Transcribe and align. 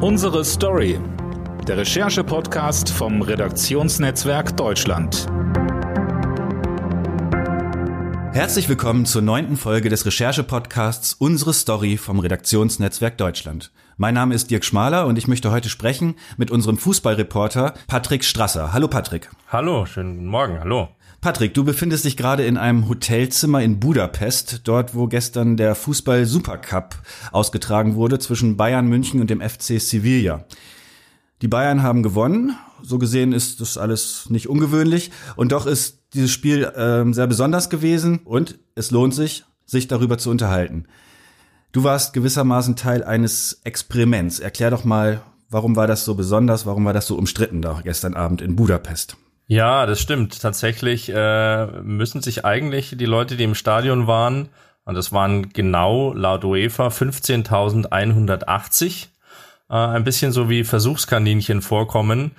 Unsere 0.00 0.44
Story. 0.44 1.00
Der 1.66 1.78
Recherche-Podcast 1.78 2.88
vom 2.88 3.20
Redaktionsnetzwerk 3.20 4.56
Deutschland. 4.56 5.26
Herzlich 8.32 8.68
willkommen 8.68 9.06
zur 9.06 9.22
neunten 9.22 9.56
Folge 9.56 9.88
des 9.88 10.06
Recherche-Podcasts 10.06 11.14
Unsere 11.14 11.52
Story 11.52 11.96
vom 11.96 12.20
Redaktionsnetzwerk 12.20 13.18
Deutschland. 13.18 13.72
Mein 13.96 14.14
Name 14.14 14.36
ist 14.36 14.52
Dirk 14.52 14.64
Schmaler 14.64 15.04
und 15.08 15.18
ich 15.18 15.26
möchte 15.26 15.50
heute 15.50 15.68
sprechen 15.68 16.14
mit 16.36 16.52
unserem 16.52 16.78
Fußballreporter 16.78 17.74
Patrick 17.88 18.24
Strasser. 18.24 18.72
Hallo 18.72 18.86
Patrick. 18.86 19.28
Hallo, 19.48 19.84
schönen 19.84 20.14
guten 20.14 20.28
Morgen, 20.28 20.60
hallo. 20.60 20.90
Patrick, 21.20 21.52
du 21.52 21.64
befindest 21.64 22.04
dich 22.04 22.16
gerade 22.16 22.46
in 22.46 22.56
einem 22.56 22.88
Hotelzimmer 22.88 23.60
in 23.60 23.80
Budapest, 23.80 24.60
dort 24.64 24.94
wo 24.94 25.08
gestern 25.08 25.56
der 25.56 25.74
Fußball 25.74 26.26
Supercup 26.26 26.94
ausgetragen 27.32 27.96
wurde 27.96 28.20
zwischen 28.20 28.56
Bayern 28.56 28.86
München 28.86 29.20
und 29.20 29.28
dem 29.28 29.40
FC 29.40 29.80
Sevilla. 29.80 30.44
Die 31.42 31.48
Bayern 31.48 31.82
haben 31.82 32.04
gewonnen, 32.04 32.56
so 32.82 32.98
gesehen 32.98 33.32
ist 33.32 33.60
das 33.60 33.78
alles 33.78 34.30
nicht 34.30 34.48
ungewöhnlich 34.48 35.10
und 35.34 35.50
doch 35.50 35.66
ist 35.66 35.98
dieses 36.14 36.30
Spiel 36.30 36.62
äh, 36.62 37.12
sehr 37.12 37.26
besonders 37.26 37.68
gewesen 37.68 38.20
und 38.24 38.56
es 38.76 38.92
lohnt 38.92 39.12
sich, 39.12 39.44
sich 39.66 39.88
darüber 39.88 40.18
zu 40.18 40.30
unterhalten. 40.30 40.86
Du 41.72 41.82
warst 41.82 42.12
gewissermaßen 42.12 42.76
Teil 42.76 43.02
eines 43.02 43.60
Experiments. 43.64 44.38
Erklär 44.38 44.70
doch 44.70 44.84
mal, 44.84 45.20
warum 45.50 45.74
war 45.74 45.88
das 45.88 46.04
so 46.04 46.14
besonders, 46.14 46.64
warum 46.64 46.84
war 46.84 46.92
das 46.92 47.08
so 47.08 47.16
umstritten 47.16 47.60
da 47.60 47.80
gestern 47.82 48.14
Abend 48.14 48.40
in 48.40 48.54
Budapest? 48.54 49.16
Ja, 49.50 49.86
das 49.86 50.00
stimmt. 50.00 50.42
Tatsächlich 50.42 51.10
äh, 51.12 51.66
müssen 51.82 52.20
sich 52.20 52.44
eigentlich 52.44 52.94
die 52.98 53.06
Leute, 53.06 53.36
die 53.36 53.44
im 53.44 53.54
Stadion 53.54 54.06
waren, 54.06 54.50
und 54.84 54.94
das 54.94 55.10
waren 55.12 55.50
genau 55.54 56.12
laut 56.12 56.44
UEFA 56.44 56.88
15.180, 56.88 59.06
äh, 59.70 59.74
ein 59.74 60.04
bisschen 60.04 60.32
so 60.32 60.50
wie 60.50 60.64
Versuchskaninchen 60.64 61.62
vorkommen. 61.62 62.32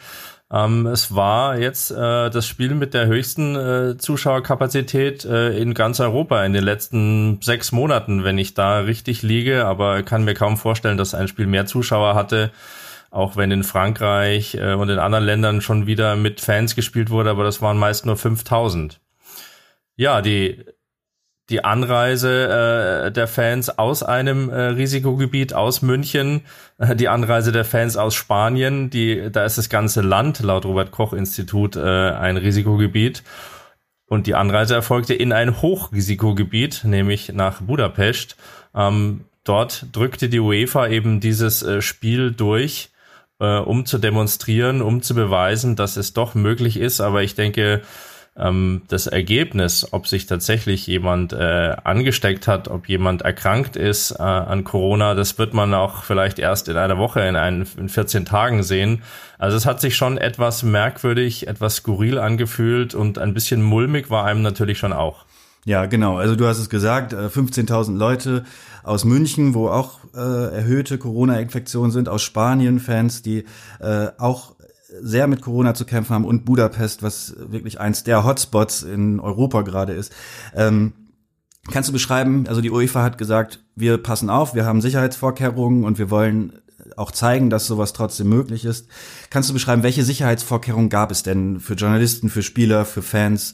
Ähm, 0.51 0.85
es 0.85 1.15
war 1.15 1.57
jetzt 1.57 1.89
äh, 1.89 2.29
das 2.29 2.47
Spiel 2.47 2.75
mit 2.75 2.93
der 2.93 3.07
höchsten 3.07 3.55
äh, 3.55 3.97
Zuschauerkapazität 3.97 5.25
äh, 5.25 5.57
in 5.57 5.73
ganz 5.73 5.99
Europa 5.99 6.45
in 6.45 6.53
den 6.53 6.63
letzten 6.63 7.41
sechs 7.41 7.71
Monaten, 7.71 8.23
wenn 8.23 8.37
ich 8.37 8.53
da 8.53 8.79
richtig 8.79 9.23
liege. 9.23 9.65
Aber 9.65 10.03
kann 10.03 10.25
mir 10.25 10.35
kaum 10.35 10.57
vorstellen, 10.57 10.97
dass 10.97 11.15
ein 11.15 11.27
Spiel 11.27 11.47
mehr 11.47 11.65
Zuschauer 11.65 12.13
hatte 12.13 12.51
auch 13.11 13.35
wenn 13.35 13.51
in 13.51 13.63
Frankreich 13.63 14.55
äh, 14.55 14.73
und 14.73 14.89
in 14.89 14.99
anderen 14.99 15.25
Ländern 15.25 15.61
schon 15.61 15.87
wieder 15.87 16.15
mit 16.15 16.41
Fans 16.41 16.75
gespielt 16.75 17.09
wurde, 17.09 17.29
aber 17.29 17.43
das 17.43 17.61
waren 17.61 17.77
meist 17.77 18.05
nur 18.05 18.17
5000. 18.17 18.99
Ja, 19.95 20.21
die 20.21 20.63
die 21.49 21.63
Anreise 21.63 23.07
äh, 23.07 23.11
der 23.11 23.27
Fans 23.27 23.77
aus 23.79 24.03
einem 24.03 24.49
äh, 24.49 24.61
Risikogebiet 24.61 25.53
aus 25.53 25.81
München, 25.81 26.41
äh, 26.77 26.95
die 26.95 27.09
Anreise 27.09 27.51
der 27.51 27.65
Fans 27.65 27.97
aus 27.97 28.13
Spanien, 28.13 28.89
die 28.89 29.31
da 29.31 29.45
ist 29.45 29.57
das 29.57 29.69
ganze 29.69 30.01
Land 30.01 30.39
laut 30.41 30.65
Robert 30.65 30.91
Koch 30.91 31.13
Institut 31.13 31.75
äh, 31.75 32.11
ein 32.11 32.37
Risikogebiet 32.37 33.23
und 34.05 34.27
die 34.27 34.35
Anreise 34.35 34.75
erfolgte 34.75 35.13
in 35.13 35.33
ein 35.33 35.61
Hochrisikogebiet, 35.61 36.83
nämlich 36.83 37.33
nach 37.33 37.61
Budapest. 37.61 38.37
Ähm, 38.75 39.25
dort 39.43 39.87
drückte 39.91 40.29
die 40.29 40.39
UEFA 40.39 40.87
eben 40.87 41.19
dieses 41.19 41.63
äh, 41.63 41.81
Spiel 41.81 42.31
durch 42.31 42.89
äh, 43.39 43.57
um 43.57 43.85
zu 43.85 43.97
demonstrieren, 43.97 44.81
um 44.81 45.01
zu 45.01 45.15
beweisen, 45.15 45.75
dass 45.75 45.97
es 45.97 46.13
doch 46.13 46.35
möglich 46.35 46.77
ist. 46.77 47.01
Aber 47.01 47.23
ich 47.23 47.35
denke, 47.35 47.81
ähm, 48.39 48.83
das 48.87 49.07
Ergebnis, 49.07 49.87
ob 49.91 50.07
sich 50.07 50.25
tatsächlich 50.25 50.87
jemand 50.87 51.33
äh, 51.33 51.75
angesteckt 51.83 52.47
hat, 52.47 52.67
ob 52.67 52.87
jemand 52.87 53.21
erkrankt 53.21 53.75
ist 53.75 54.11
äh, 54.11 54.21
an 54.21 54.63
Corona, 54.63 55.13
das 55.13 55.37
wird 55.37 55.53
man 55.53 55.73
auch 55.73 56.03
vielleicht 56.03 56.39
erst 56.39 56.69
in 56.69 56.77
einer 56.77 56.97
Woche, 56.97 57.21
in, 57.21 57.35
einen, 57.35 57.67
in 57.77 57.89
14 57.89 58.25
Tagen 58.25 58.63
sehen. 58.63 59.03
Also 59.37 59.57
es 59.57 59.65
hat 59.65 59.81
sich 59.81 59.95
schon 59.95 60.17
etwas 60.17 60.63
merkwürdig, 60.63 61.47
etwas 61.47 61.77
skurril 61.77 62.17
angefühlt 62.17 62.95
und 62.95 63.17
ein 63.17 63.33
bisschen 63.33 63.61
mulmig 63.61 64.09
war 64.09 64.25
einem 64.25 64.41
natürlich 64.41 64.77
schon 64.77 64.93
auch. 64.93 65.25
Ja, 65.65 65.85
genau. 65.85 66.17
Also 66.17 66.35
du 66.35 66.47
hast 66.47 66.57
es 66.57 66.69
gesagt, 66.69 67.13
15.000 67.13 67.93
äh, 67.93 67.97
Leute 67.97 68.45
aus 68.83 69.05
München, 69.05 69.53
wo 69.53 69.67
auch 69.67 69.99
äh, 70.15 70.55
erhöhte 70.55 70.97
Corona-Infektionen 70.97 71.91
sind, 71.91 72.09
aus 72.09 72.23
Spanien 72.23 72.79
Fans, 72.79 73.21
die 73.21 73.45
äh, 73.79 74.07
auch 74.17 74.55
sehr 75.01 75.27
mit 75.27 75.41
Corona 75.41 75.73
zu 75.73 75.85
kämpfen 75.85 76.15
haben 76.15 76.25
und 76.25 76.45
Budapest, 76.45 77.03
was 77.03 77.35
wirklich 77.37 77.79
eins 77.79 78.03
der 78.03 78.23
Hotspots 78.23 78.83
in 78.83 79.19
Europa 79.19 79.61
gerade 79.61 79.93
ist. 79.93 80.13
Ähm, 80.55 80.93
kannst 81.69 81.89
du 81.89 81.93
beschreiben, 81.93 82.47
also 82.47 82.61
die 82.61 82.71
UEFA 82.71 83.03
hat 83.03 83.17
gesagt, 83.17 83.59
wir 83.75 83.97
passen 83.97 84.29
auf, 84.29 84.55
wir 84.55 84.65
haben 84.65 84.81
Sicherheitsvorkehrungen 84.81 85.83
und 85.83 85.99
wir 85.99 86.09
wollen 86.09 86.53
auch 86.97 87.11
zeigen, 87.11 87.49
dass 87.49 87.67
sowas 87.67 87.93
trotzdem 87.93 88.29
möglich 88.29 88.65
ist. 88.65 88.87
Kannst 89.29 89.49
du 89.49 89.53
beschreiben, 89.53 89.83
welche 89.83 90.03
Sicherheitsvorkehrungen 90.03 90.89
gab 90.89 91.11
es 91.11 91.21
denn 91.21 91.59
für 91.59 91.75
Journalisten, 91.75 92.29
für 92.29 92.41
Spieler, 92.41 92.85
für 92.85 93.01
Fans? 93.01 93.53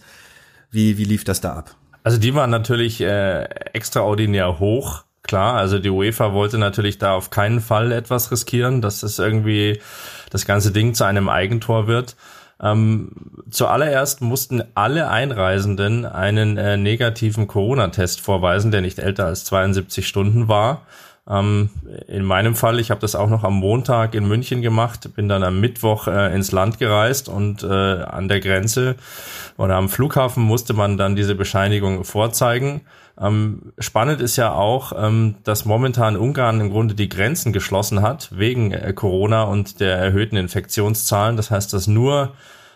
Wie, 0.72 0.98
wie 0.98 1.04
lief 1.04 1.24
das 1.24 1.42
da 1.42 1.54
ab? 1.54 1.76
Also 2.06 2.20
die 2.20 2.36
waren 2.36 2.52
natürlich 2.52 3.02
äh, 3.02 3.46
extraordinär 3.74 4.60
hoch. 4.60 5.06
Klar, 5.24 5.56
also 5.56 5.80
die 5.80 5.90
UEFA 5.90 6.34
wollte 6.34 6.60
natürlich 6.60 7.00
da 7.00 7.16
auf 7.16 7.32
keinen 7.32 7.62
Fall 7.62 7.92
etwas 7.92 8.32
riskieren, 8.32 8.80
dass 8.80 9.02
es 9.02 9.18
irgendwie 9.18 9.82
das 10.30 10.46
ganze 10.46 10.72
Ding 10.72 10.94
zu 10.94 11.04
einem 11.04 11.30
Eigentor 11.30 11.88
wird. 11.88 12.16
Ähm, 12.62 13.10
zuallererst 13.50 14.22
mussten 14.22 14.62
alle 14.76 15.10
Einreisenden 15.10 16.06
einen 16.06 16.58
äh, 16.58 16.78
negativen 16.78 17.48
Corona-Test 17.48 18.22
vorweisen, 18.22 18.70
der 18.70 18.82
nicht 18.82 19.00
älter 19.00 19.26
als 19.26 19.44
72 19.46 20.08
Stunden 20.08 20.48
war. 20.48 20.86
Ähm, 21.28 21.72
in 22.08 22.24
meinem 22.24 22.56
Fall, 22.56 22.80
ich 22.80 22.92
habe 22.92 23.02
das 23.02 23.16
auch 23.16 23.30
noch 23.30 23.44
am 23.44 23.56
Montag 23.56 24.14
in 24.14 24.28
München 24.28 24.62
gemacht, 24.62 25.10
bin 25.16 25.28
dann 25.28 25.44
am 25.44 25.60
Mittwoch 25.60 26.08
äh, 26.08 26.34
ins 26.36 26.52
Land 26.52 26.78
gereist 26.78 27.30
und 27.30 27.64
äh, 27.64 27.68
an 27.68 28.28
der 28.28 28.40
Grenze 28.40 28.96
oder 29.58 29.76
am 29.76 29.90
Flughafen 29.90 30.44
musste 30.44 30.74
man 30.74 30.98
dann 30.98 31.16
diese 31.16 31.34
Bescheinigung 31.34 32.04
vorzeigen. 32.04 32.82
Ähm, 33.20 33.72
spannend 33.80 34.22
ist 34.22 34.36
ja 34.36 34.54
auch, 34.54 34.92
ähm, 34.96 35.36
dass 35.44 35.66
momentan 35.66 36.16
Ungarn 36.16 36.60
im 36.60 36.70
Grunde 36.70 36.94
die 36.94 37.10
Grenzen 37.10 37.54
geschlossen 37.54 38.02
hat 38.04 38.30
wegen 38.38 38.72
äh, 38.72 38.94
Corona 38.94 39.44
und 39.44 39.80
der 39.80 39.98
erhöhten 39.98 40.36
Infektionszahlen. 40.36 41.38
Das 41.38 41.50
heißt, 41.50 41.74
dass 41.74 41.88
nur 41.88 42.34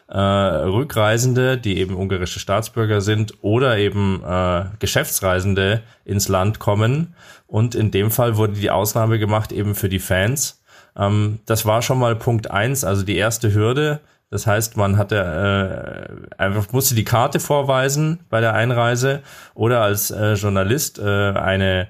äh, 0.10 0.18
Rückreisende, 0.18 1.58
die 1.58 1.78
eben 1.78 1.96
ungarische 1.96 2.40
Staatsbürger 2.40 3.02
sind 3.02 3.36
oder 3.42 3.78
eben 3.78 4.24
äh, 4.26 4.66
Geschäftsreisende 4.80 5.84
ins 6.04 6.28
Land 6.28 6.60
kommen. 6.60 7.16
Und 7.48 7.76
in 7.76 7.92
dem 7.92 8.10
Fall 8.10 8.36
wurde 8.38 8.54
die 8.54 8.72
Ausnahme 8.72 9.20
gemacht 9.20 9.52
eben 9.52 9.76
für 9.76 9.90
die 9.90 10.00
Fans. 10.00 10.62
Ähm, 10.98 11.40
das 11.46 11.66
war 11.66 11.82
schon 11.82 12.00
mal 12.00 12.16
Punkt 12.16 12.50
eins, 12.50 12.84
also 12.84 13.04
die 13.04 13.18
erste 13.18 13.54
Hürde. 13.54 14.00
Das 14.32 14.46
heißt, 14.46 14.78
man 14.78 14.98
hatte 14.98 16.28
äh, 16.38 16.42
einfach 16.42 16.72
musste 16.72 16.96
die 16.96 17.04
Karte 17.04 17.40
vorweisen 17.40 18.20
bei 18.30 18.42
der 18.42 18.54
Einreise 18.54 19.22
oder 19.56 19.82
als 19.82 20.12
äh, 20.12 20.34
Journalist 20.34 21.00
äh, 21.00 21.04
eine 21.04 21.88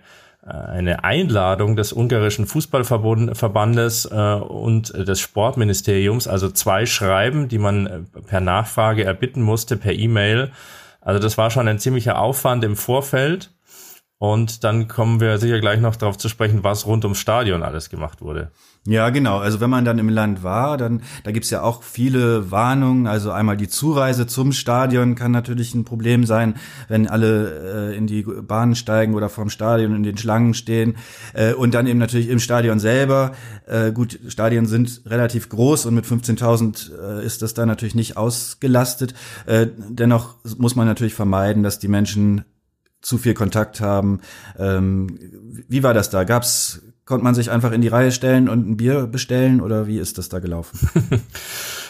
eine 0.50 1.04
Einladung 1.04 1.76
des 1.76 1.94
ungarischen 1.94 2.46
Fußballverbandes 2.46 4.06
äh, 4.06 4.34
und 4.36 4.94
des 4.94 5.20
Sportministeriums, 5.20 6.28
also 6.28 6.50
zwei 6.50 6.86
Schreiben, 6.86 7.48
die 7.48 7.58
man 7.58 7.88
äh, 7.88 8.00
per 8.28 8.42
Nachfrage 8.42 9.04
erbitten 9.04 9.42
musste, 9.42 9.78
per 9.78 9.94
E-Mail. 9.94 10.52
Also 11.02 11.20
das 11.20 11.38
war 11.38 11.52
schon 11.52 11.68
ein 11.68 11.80
ziemlicher 11.80 12.20
Aufwand 12.20 12.64
im 12.64 12.76
Vorfeld. 12.76 13.52
Und 14.22 14.66
dann 14.66 14.90
kommen 14.90 15.22
wir 15.22 15.38
sicher 15.38 15.62
gleich 15.62 15.80
noch 15.80 15.96
darauf 15.96 16.18
zu 16.18 16.28
sprechen, 16.28 16.62
was 16.62 16.86
rund 16.86 17.06
ums 17.06 17.20
Stadion 17.20 17.64
alles 17.64 17.90
gemacht 17.90 18.22
wurde. 18.22 18.52
Ja, 18.86 19.12
genau. 19.12 19.38
Also 19.38 19.62
wenn 19.62 19.70
man 19.70 19.86
dann 19.86 19.98
im 19.98 20.10
Land 20.10 20.44
war, 20.44 20.76
dann 20.76 21.04
da 21.24 21.32
gibt's 21.32 21.50
ja 21.52 21.62
auch 21.62 21.84
viele 21.84 22.52
Warnungen. 22.52 23.08
Also 23.08 23.32
einmal 23.32 23.56
die 23.56 23.70
Zureise 23.70 24.28
zum 24.28 24.52
Stadion 24.52 25.16
kann 25.16 25.32
natürlich 25.32 25.74
ein 25.74 25.86
Problem 25.86 26.26
sein, 26.26 26.56
wenn 26.90 27.08
alle 27.08 27.92
äh, 27.92 27.98
in 27.98 28.08
die 28.08 28.24
Bahnen 28.24 28.76
steigen 28.76 29.16
oder 29.16 29.30
vorm 29.30 29.50
Stadion 29.50 29.96
in 29.96 30.04
den 30.04 30.18
Schlangen 30.18 30.54
stehen. 30.54 30.98
Äh, 31.34 31.54
und 31.54 31.74
dann 31.74 31.88
eben 31.88 32.00
natürlich 32.00 32.28
im 32.28 32.40
Stadion 32.40 32.80
selber. 32.80 33.32
Äh, 33.68 33.94
gut, 33.94 34.20
Stadien 34.28 34.66
sind 34.66 35.02
relativ 35.06 35.48
groß 35.48 35.86
und 35.86 35.96
mit 35.96 36.04
15.000 36.04 37.22
äh, 37.22 37.26
ist 37.26 37.42
das 37.42 37.54
dann 37.54 37.70
natürlich 37.70 37.96
nicht 37.96 38.18
ausgelastet. 38.18 39.14
Äh, 39.46 39.68
dennoch 39.78 40.36
muss 40.58 40.76
man 40.76 40.88
natürlich 40.88 41.14
vermeiden, 41.14 41.64
dass 41.64 41.80
die 41.80 41.88
Menschen 41.88 42.44
zu 43.02 43.18
viel 43.18 43.34
Kontakt 43.34 43.82
haben. 43.82 44.22
Ähm, 44.58 45.20
wie 45.68 45.84
war 45.84 45.94
das 45.94 46.10
da? 46.10 46.24
Gab's, 46.24 46.82
konnte 47.06 47.24
man 47.24 47.36
sich 47.36 47.52
einfach 47.52 47.72
in 47.72 47.82
die 47.82 47.88
Reihe 47.88 48.12
stellen 48.12 48.50
und 48.50 48.68
ein 48.68 48.78
Bier 48.78 49.08
bestellen 49.08 49.62
oder 49.62 49.88
wie 49.88 50.00
ist 50.00 50.18
das 50.18 50.30
da 50.30 50.40
gelaufen? 50.40 50.80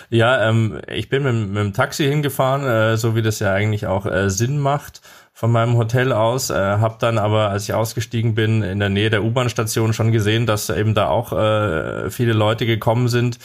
ja, 0.10 0.50
ähm, 0.50 0.80
ich 0.88 1.10
bin 1.10 1.24
mit, 1.24 1.50
mit 1.50 1.58
dem 1.58 1.74
Taxi 1.74 2.06
hingefahren, 2.06 2.66
äh, 2.66 2.98
so 2.98 3.16
wie 3.16 3.22
das 3.22 3.40
ja 3.40 3.54
eigentlich 3.54 3.88
auch 3.88 4.06
äh, 4.06 4.30
Sinn 4.30 4.60
macht 4.60 5.02
von 5.40 5.54
meinem 5.54 5.78
Hotel 5.78 6.12
aus, 6.12 6.50
äh, 6.50 6.54
habe 6.54 6.98
dann 7.00 7.18
aber, 7.18 7.50
als 7.50 7.64
ich 7.64 7.74
ausgestiegen 7.74 8.36
bin, 8.36 8.62
in 8.62 8.80
der 8.80 8.90
Nähe 8.90 9.10
der 9.10 9.24
U-Bahn-Station 9.24 9.94
schon 9.94 10.12
gesehen, 10.12 10.46
dass 10.46 10.70
eben 10.70 10.96
da 10.96 11.08
auch 11.08 11.32
äh, 11.32 12.10
viele 12.10 12.34
Leute 12.34 12.66
gekommen 12.66 13.08
sind. 13.08 13.40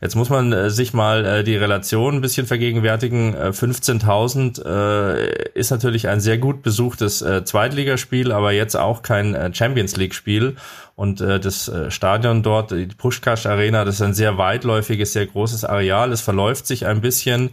Jetzt 0.00 0.16
muss 0.16 0.28
man 0.28 0.52
äh, 0.52 0.70
sich 0.70 0.92
mal 0.92 1.24
äh, 1.24 1.44
die 1.44 1.56
Relation 1.56 2.16
ein 2.16 2.20
bisschen 2.20 2.48
vergegenwärtigen. 2.48 3.34
Äh, 3.34 3.50
15.000 3.50 4.64
äh, 4.64 5.48
ist 5.54 5.70
natürlich 5.70 6.08
ein 6.08 6.18
sehr 6.18 6.38
gut 6.38 6.62
besuchtes 6.62 7.22
äh, 7.22 7.44
Zweitligaspiel, 7.44 8.32
aber 8.32 8.50
jetzt 8.50 8.74
auch 8.74 9.02
kein 9.02 9.36
äh, 9.36 9.54
Champions 9.54 9.94
League 9.96 10.14
Spiel. 10.14 10.56
Und 10.96 11.20
äh, 11.20 11.38
das 11.38 11.68
äh, 11.68 11.92
Stadion 11.92 12.42
dort, 12.42 12.72
die 12.72 12.86
Pushkash 12.86 13.46
Arena, 13.46 13.84
das 13.84 13.96
ist 13.96 14.02
ein 14.02 14.14
sehr 14.14 14.36
weitläufiges, 14.36 15.12
sehr 15.12 15.26
großes 15.26 15.64
Areal. 15.64 16.10
Es 16.10 16.22
verläuft 16.22 16.66
sich 16.66 16.86
ein 16.86 17.00
bisschen. 17.00 17.50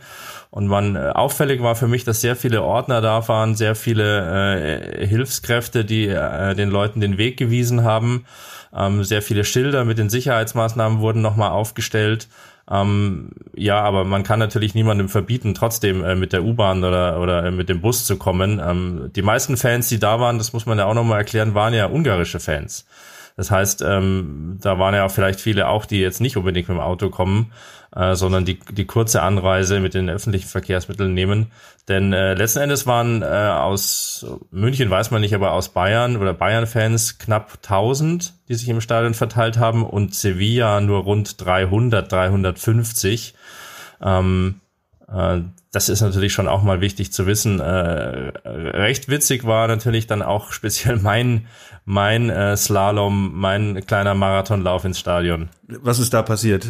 Und 0.54 0.68
man 0.68 0.96
äh, 0.96 1.10
auffällig 1.16 1.64
war 1.64 1.76
für 1.76 1.88
mich, 1.88 2.04
dass 2.04 2.22
sehr 2.22 2.36
viele 2.36 2.62
Ordner 2.62 3.02
da 3.02 3.28
waren, 3.28 3.56
sehr 3.56 3.74
viele 3.74 5.00
äh, 5.00 5.08
Hilfskräfte, 5.08 5.84
die 5.84 6.06
äh, 6.08 6.54
den 6.54 6.70
Leuten 6.70 7.02
den 7.02 7.18
Weg 7.18 7.38
gewiesen 7.38 7.84
haben. 7.84 8.26
Ähm, 8.72 9.04
sehr 9.04 9.24
viele 9.24 9.46
Schilder 9.46 9.84
mit 9.84 9.98
den 9.98 10.12
Sicherheitsmaßnahmen 10.12 11.00
wurden 11.00 11.24
nochmal 11.24 11.50
aufgestellt. 11.50 12.28
Ähm, 12.70 13.30
ja, 13.56 13.82
aber 13.82 14.04
man 14.04 14.22
kann 14.22 14.38
natürlich 14.38 14.76
niemandem 14.76 15.10
verbieten, 15.10 15.56
trotzdem 15.56 16.04
äh, 16.04 16.14
mit 16.14 16.34
der 16.34 16.44
U-Bahn 16.44 16.84
oder, 16.84 17.20
oder 17.20 17.46
äh, 17.46 17.52
mit 17.52 17.68
dem 17.68 17.82
Bus 17.82 18.06
zu 18.06 18.18
kommen. 18.18 18.62
Ähm, 18.64 19.10
die 19.16 19.24
meisten 19.24 19.58
Fans, 19.58 19.90
die 19.90 19.98
da 19.98 20.20
waren, 20.20 20.38
das 20.38 20.54
muss 20.54 20.68
man 20.68 20.78
ja 20.78 20.86
auch 20.86 20.94
nochmal 20.94 21.18
erklären, 21.18 21.56
waren 21.56 21.74
ja 21.74 21.88
ungarische 21.88 22.40
Fans. 22.40 22.86
Das 23.36 23.50
heißt, 23.50 23.82
ähm, 23.82 24.60
da 24.62 24.78
waren 24.78 24.94
ja 24.94 25.06
auch 25.06 25.12
vielleicht 25.12 25.40
viele 25.40 25.68
auch, 25.68 25.86
die 25.86 26.00
jetzt 26.00 26.22
nicht 26.22 26.38
unbedingt 26.38 26.70
mit 26.70 26.78
dem 26.78 26.82
Auto 26.82 27.10
kommen, 27.10 27.52
äh, 27.96 28.16
sondern 28.16 28.46
die, 28.46 28.60
die 28.60 28.86
kurze 28.86 29.22
Anreise 29.22 29.80
mit 29.80 29.94
den 29.94 30.10
öffentlichen 30.10 30.48
Verkehrsmitteln 30.48 31.14
nehmen. 31.14 31.52
Denn 31.88 32.14
äh, 32.14 32.34
letzten 32.36 32.60
Endes 32.60 32.86
waren 32.86 33.22
äh, 33.22 33.26
aus 33.26 34.26
München, 34.52 34.90
weiß 34.90 35.12
man 35.12 35.22
nicht, 35.22 35.34
aber 35.34 35.54
aus 35.54 35.70
Bayern 35.70 36.18
oder 36.18 36.34
Bayern-Fans 36.34 37.18
knapp 37.18 37.60
1000, 37.64 38.34
die 38.48 38.56
sich 38.56 38.70
im 38.70 38.82
Stadion 38.82 39.14
verteilt 39.14 39.58
haben 39.58 39.86
und 39.86 40.14
Sevilla 40.14 40.80
nur 40.80 41.04
rund 41.04 41.44
300, 41.44 42.12
350. 42.12 43.34
Ähm, 44.02 44.62
äh, 45.08 45.42
das 45.74 45.90
ist 45.90 46.00
natürlich 46.00 46.32
schon 46.32 46.48
auch 46.48 46.64
mal 46.64 46.80
wichtig 46.80 47.12
zu 47.12 47.28
wissen. 47.28 47.60
Äh, 47.60 47.64
recht 47.66 49.10
witzig 49.10 49.44
war 49.44 49.68
natürlich 49.68 50.08
dann 50.08 50.22
auch 50.22 50.52
speziell 50.54 50.96
mein 50.98 51.48
mein 51.86 52.30
äh, 52.30 52.56
Slalom, 52.56 53.32
mein 53.36 53.86
kleiner 53.86 54.14
Marathonlauf 54.14 54.86
ins 54.86 55.00
Stadion. 55.00 55.50
Was 55.68 56.00
ist 56.00 56.14
da 56.14 56.22
passiert? 56.22 56.66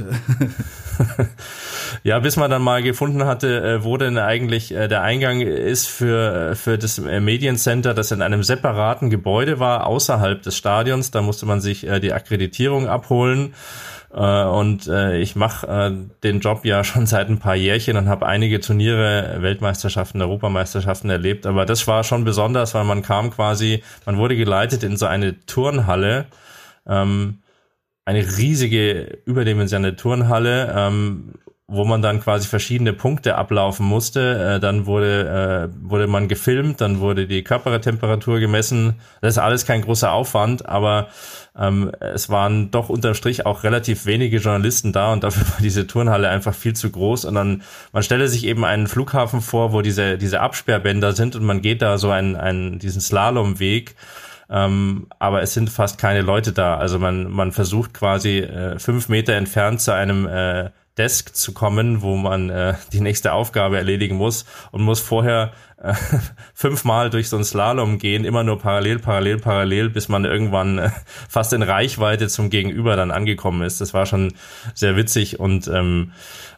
ja, 2.03 2.19
bis 2.19 2.35
man 2.35 2.49
dann 2.49 2.63
mal 2.63 2.81
gefunden 2.81 3.25
hatte, 3.25 3.63
äh, 3.63 3.83
wo 3.83 3.97
denn 3.97 4.17
eigentlich 4.17 4.73
äh, 4.73 4.87
der 4.87 5.03
Eingang 5.03 5.41
ist 5.41 5.87
für, 5.87 6.51
äh, 6.51 6.55
für 6.55 6.79
das 6.79 6.99
Mediencenter, 6.99 7.93
das 7.93 8.11
in 8.11 8.23
einem 8.23 8.41
separaten 8.41 9.11
Gebäude 9.11 9.59
war, 9.59 9.85
außerhalb 9.85 10.41
des 10.41 10.57
Stadions. 10.57 11.11
Da 11.11 11.21
musste 11.21 11.45
man 11.45 11.61
sich 11.61 11.81
die 12.01 12.13
Akkreditierung 12.13 12.87
abholen. 12.87 13.53
Und 14.09 14.87
ich 14.87 15.35
mache 15.35 16.07
den 16.23 16.39
Job 16.39 16.65
ja 16.65 16.83
schon 16.83 17.07
seit 17.07 17.29
ein 17.29 17.39
paar 17.39 17.55
Jährchen 17.55 17.97
und 17.97 18.07
habe 18.07 18.27
einige 18.27 18.59
Turniere, 18.59 18.92
Weltmeisterschaften, 18.97 20.21
Europameisterschaften 20.21 21.09
erlebt. 21.09 21.45
Aber 21.45 21.65
das 21.65 21.87
war 21.87 22.03
schon 22.03 22.23
besonders, 22.23 22.73
weil 22.73 22.83
man 22.83 23.01
kam 23.01 23.31
quasi, 23.31 23.83
man 24.05 24.17
wurde 24.17 24.35
geleitet 24.35 24.83
in 24.83 24.97
so 24.97 25.05
eine 25.05 25.45
Turnhalle. 25.45 26.25
Ähm, 26.87 27.39
eine 28.05 28.37
riesige 28.37 29.19
überdimensionierte 29.25 29.95
Turnhalle, 29.95 30.73
ähm, 30.75 31.33
wo 31.73 31.85
man 31.85 32.01
dann 32.01 32.21
quasi 32.21 32.47
verschiedene 32.47 32.93
Punkte 32.93 33.35
ablaufen 33.35 33.85
musste. 33.85 34.55
Äh, 34.55 34.59
dann 34.59 34.85
wurde, 34.85 35.69
äh, 35.73 35.89
wurde 35.89 36.07
man 36.07 36.27
gefilmt, 36.27 36.81
dann 36.81 36.99
wurde 36.99 37.27
die 37.27 37.43
Körpertemperatur 37.43 38.39
gemessen. 38.39 38.99
Das 39.21 39.33
ist 39.33 39.37
alles 39.39 39.65
kein 39.65 39.81
großer 39.81 40.11
Aufwand, 40.11 40.67
aber 40.67 41.07
ähm, 41.57 41.91
es 41.99 42.29
waren 42.29 42.71
doch 42.71 42.89
unterm 42.89 43.15
Strich 43.15 43.45
auch 43.45 43.63
relativ 43.63 44.05
wenige 44.05 44.37
Journalisten 44.37 44.91
da 44.93 45.13
und 45.13 45.23
dafür 45.23 45.47
war 45.49 45.61
diese 45.61 45.87
Turnhalle 45.87 46.29
einfach 46.29 46.53
viel 46.53 46.73
zu 46.73 46.89
groß. 46.91 47.25
Und 47.25 47.35
dann, 47.35 47.63
man 47.91 48.03
stelle 48.03 48.27
sich 48.27 48.45
eben 48.45 48.65
einen 48.65 48.87
Flughafen 48.87 49.41
vor, 49.41 49.73
wo 49.73 49.81
diese, 49.81 50.17
diese 50.17 50.41
Absperrbänder 50.41 51.13
sind 51.13 51.35
und 51.35 51.43
man 51.43 51.61
geht 51.61 51.81
da 51.81 51.97
so 51.97 52.11
einen, 52.11 52.35
einen 52.35 52.79
diesen 52.79 53.01
Slalomweg. 53.01 53.95
Ähm, 54.49 55.07
aber 55.17 55.41
es 55.41 55.53
sind 55.53 55.71
fast 55.71 55.97
keine 55.97 56.21
Leute 56.21 56.51
da. 56.51 56.77
Also 56.77 56.99
man, 56.99 57.31
man 57.31 57.51
versucht 57.51 57.93
quasi 57.95 58.39
äh, 58.39 58.77
fünf 58.77 59.09
Meter 59.09 59.33
entfernt 59.33 59.81
zu 59.81 59.93
einem 59.93 60.27
äh, 60.27 60.69
Desk 60.97 61.35
zu 61.35 61.53
kommen, 61.53 62.01
wo 62.01 62.15
man 62.15 62.49
äh, 62.49 62.75
die 62.91 63.01
nächste 63.01 63.33
Aufgabe 63.33 63.77
erledigen 63.77 64.15
muss 64.15 64.45
und 64.71 64.83
muss 64.83 64.99
vorher 64.99 65.51
äh, 65.77 65.93
fünfmal 66.53 67.09
durch 67.09 67.29
so 67.29 67.37
ein 67.37 67.43
Slalom 67.43 67.97
gehen, 67.97 68.25
immer 68.25 68.43
nur 68.43 68.59
parallel, 68.59 68.99
parallel, 68.99 69.39
parallel, 69.39 69.89
bis 69.89 70.07
man 70.07 70.25
irgendwann 70.25 70.77
äh, 70.77 70.89
fast 71.27 71.53
in 71.53 71.63
Reichweite 71.63 72.27
zum 72.27 72.49
Gegenüber 72.49 72.95
dann 72.95 73.11
angekommen 73.11 73.63
ist. 73.63 73.81
Das 73.81 73.93
war 73.93 74.05
schon 74.05 74.33
sehr 74.75 74.95
witzig 74.95 75.39
und 75.39 75.67
ähm, 75.67 76.11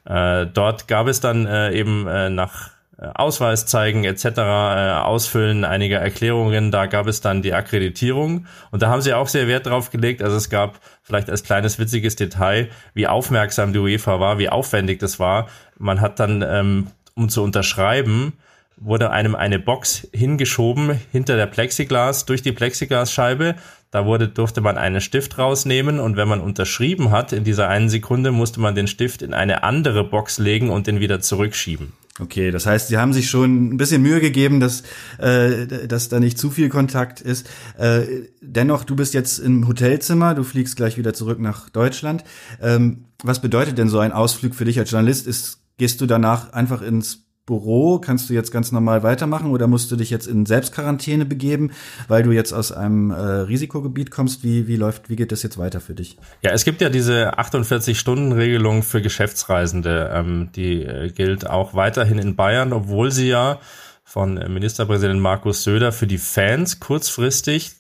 äh, 0.04 0.46
dort 0.46 0.88
gab 0.88 1.08
es 1.08 1.22
dann 1.22 1.46
äh, 1.46 1.72
eben 1.72 2.06
äh, 2.08 2.30
nach 2.30 2.75
Ausweis 2.98 3.66
zeigen 3.66 4.06
etc., 4.06 4.26
äh, 4.26 4.40
Ausfüllen 4.40 5.66
einiger 5.66 6.00
Erklärungen. 6.00 6.72
Da 6.72 6.86
gab 6.86 7.08
es 7.08 7.20
dann 7.22 7.42
die 7.42 7.54
Akkreditierung 7.54 8.46
und 8.72 8.82
da 8.82 8.90
haben 8.90 9.02
sie 9.02 9.14
auch 9.14 9.28
sehr 9.28 9.48
Wert 9.48 9.66
drauf 9.66 9.90
gelegt. 9.90 10.24
Also 10.24 10.38
es 10.38 10.50
gab 10.50 10.80
vielleicht 11.04 11.30
als 11.30 11.44
kleines 11.44 11.78
witziges 11.78 12.16
Detail, 12.16 12.70
wie 12.94 13.08
aufmerksam 13.08 13.74
die 13.74 13.80
UEFA 13.80 14.20
war, 14.20 14.38
wie 14.38 14.50
aufwendig 14.50 15.00
das 15.00 15.20
war. 15.20 15.48
Man 15.78 16.00
hat 16.00 16.20
dann, 16.20 16.42
ähm, 16.42 16.88
um 17.16 17.28
zu 17.28 17.44
unterschreiben, 17.44 18.34
wurde 18.78 19.12
einem 19.12 19.36
eine 19.36 19.60
Box 19.60 20.08
hingeschoben 20.14 21.00
hinter 21.12 21.36
der 21.36 21.48
Plexiglas, 21.48 22.26
durch 22.26 22.42
die 22.42 22.52
Plexiglasscheibe. 22.52 23.56
Da 23.92 24.06
wurde, 24.06 24.28
durfte 24.28 24.62
man 24.62 24.78
einen 24.78 25.00
Stift 25.00 25.38
rausnehmen 25.38 26.00
und 26.00 26.18
wenn 26.18 26.28
man 26.28 26.42
unterschrieben 26.42 27.12
hat 27.12 27.32
in 27.34 27.44
dieser 27.44 27.70
einen 27.70 27.90
Sekunde, 27.90 28.32
musste 28.32 28.60
man 28.60 28.76
den 28.76 28.88
Stift 28.88 29.22
in 29.22 29.34
eine 29.34 29.64
andere 29.64 30.04
Box 30.04 30.38
legen 30.38 30.70
und 30.70 30.88
den 30.88 31.00
wieder 31.00 31.22
zurückschieben. 31.22 31.94
Okay, 32.18 32.50
das 32.50 32.66
heißt, 32.66 32.88
Sie 32.88 32.98
haben 32.98 33.12
sich 33.12 33.30
schon 33.30 33.74
ein 33.74 33.78
bisschen 33.78 34.02
Mühe 34.02 34.22
gegeben, 34.22 34.62
dass, 34.62 34.84
äh, 35.18 35.68
dass 35.88 36.08
da 36.08 36.22
nicht 36.22 36.38
zu 36.38 36.50
viel 36.50 36.70
Kontakt 36.70 37.20
ist. 37.20 37.50
Äh, 37.78 38.04
dennoch, 38.42 38.86
du 38.86 38.96
bist 38.96 39.14
jetzt 39.14 39.38
im 39.40 39.68
Hotelzimmer, 39.68 40.34
du 40.34 40.44
fliegst 40.44 40.78
gleich 40.78 40.98
wieder 40.98 41.14
zurück 41.14 41.40
nach 41.42 41.70
Deutschland. 41.70 42.24
Ähm, 42.62 43.06
was 43.22 43.42
bedeutet 43.42 43.78
denn 43.78 43.90
so 43.90 44.00
ein 44.00 44.14
Ausflug 44.14 44.56
für 44.56 44.64
dich 44.64 44.80
als 44.80 44.92
Journalist? 44.92 45.28
Ist, 45.28 45.60
gehst 45.78 46.00
du 46.00 46.06
danach 46.06 46.54
einfach 46.54 46.82
ins 46.82 47.25
Büro? 47.46 48.00
Kannst 48.00 48.30
du 48.30 48.34
jetzt 48.34 48.52
ganz 48.52 48.72
normal 48.72 49.04
weitermachen 49.04 49.52
oder 49.52 49.68
musst 49.68 49.92
du 49.92 49.96
dich 49.96 50.10
jetzt 50.10 50.28
in 50.28 50.46
Selbstquarantäne 50.46 51.26
begeben, 51.26 51.72
weil 52.08 52.24
du 52.24 52.32
jetzt 52.32 52.54
aus 52.54 52.72
einem 52.72 53.12
äh, 53.12 53.16
Risikogebiet 53.16 54.12
kommst? 54.12 54.44
Wie, 54.44 54.68
wie 54.68 54.76
läuft, 54.76 55.10
wie 55.10 55.16
geht 55.16 55.32
das 55.32 55.44
jetzt 55.44 55.58
weiter 55.58 55.80
für 55.80 55.94
dich? 55.94 56.18
Ja, 56.42 56.52
es 56.52 56.66
gibt 56.66 56.82
ja 56.82 56.90
diese 56.90 57.38
48-Stunden-Regelung 57.38 58.84
für 58.84 59.02
Geschäftsreisende. 59.02 60.12
Ähm, 60.14 60.50
die 60.56 60.84
äh, 60.84 61.10
gilt 61.12 61.48
auch 61.50 61.74
weiterhin 61.74 62.18
in 62.18 62.36
Bayern, 62.36 62.74
obwohl 62.74 63.12
sie 63.12 63.28
ja 63.28 63.60
von 64.04 64.36
Ministerpräsident 64.36 65.20
Markus 65.20 65.64
Söder 65.64 65.92
für 65.92 66.08
die 66.08 66.18
Fans 66.20 66.80
kurzfristig 66.80 67.76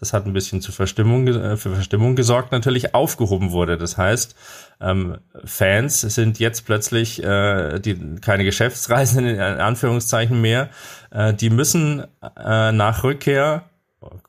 das 0.00 0.14
hat 0.14 0.24
ein 0.24 0.32
bisschen 0.32 0.62
zu 0.62 0.72
Verstimmung, 0.72 1.28
äh, 1.28 1.56
für 1.58 1.74
Verstimmung 1.74 2.16
gesorgt, 2.16 2.52
natürlich 2.52 2.94
aufgehoben 2.94 3.52
wurde. 3.52 3.76
Das 3.76 3.98
heißt, 3.98 4.34
ähm, 4.80 5.18
Fans 5.44 6.00
sind 6.00 6.38
jetzt 6.38 6.64
plötzlich 6.64 7.22
äh, 7.22 7.78
die, 7.80 8.16
keine 8.20 8.44
Geschäftsreisenden 8.44 9.34
in 9.34 9.40
Anführungszeichen 9.40 10.40
mehr. 10.40 10.70
Äh, 11.10 11.34
die 11.34 11.50
müssen 11.50 12.04
äh, 12.36 12.72
nach 12.72 13.04
Rückkehr 13.04 13.64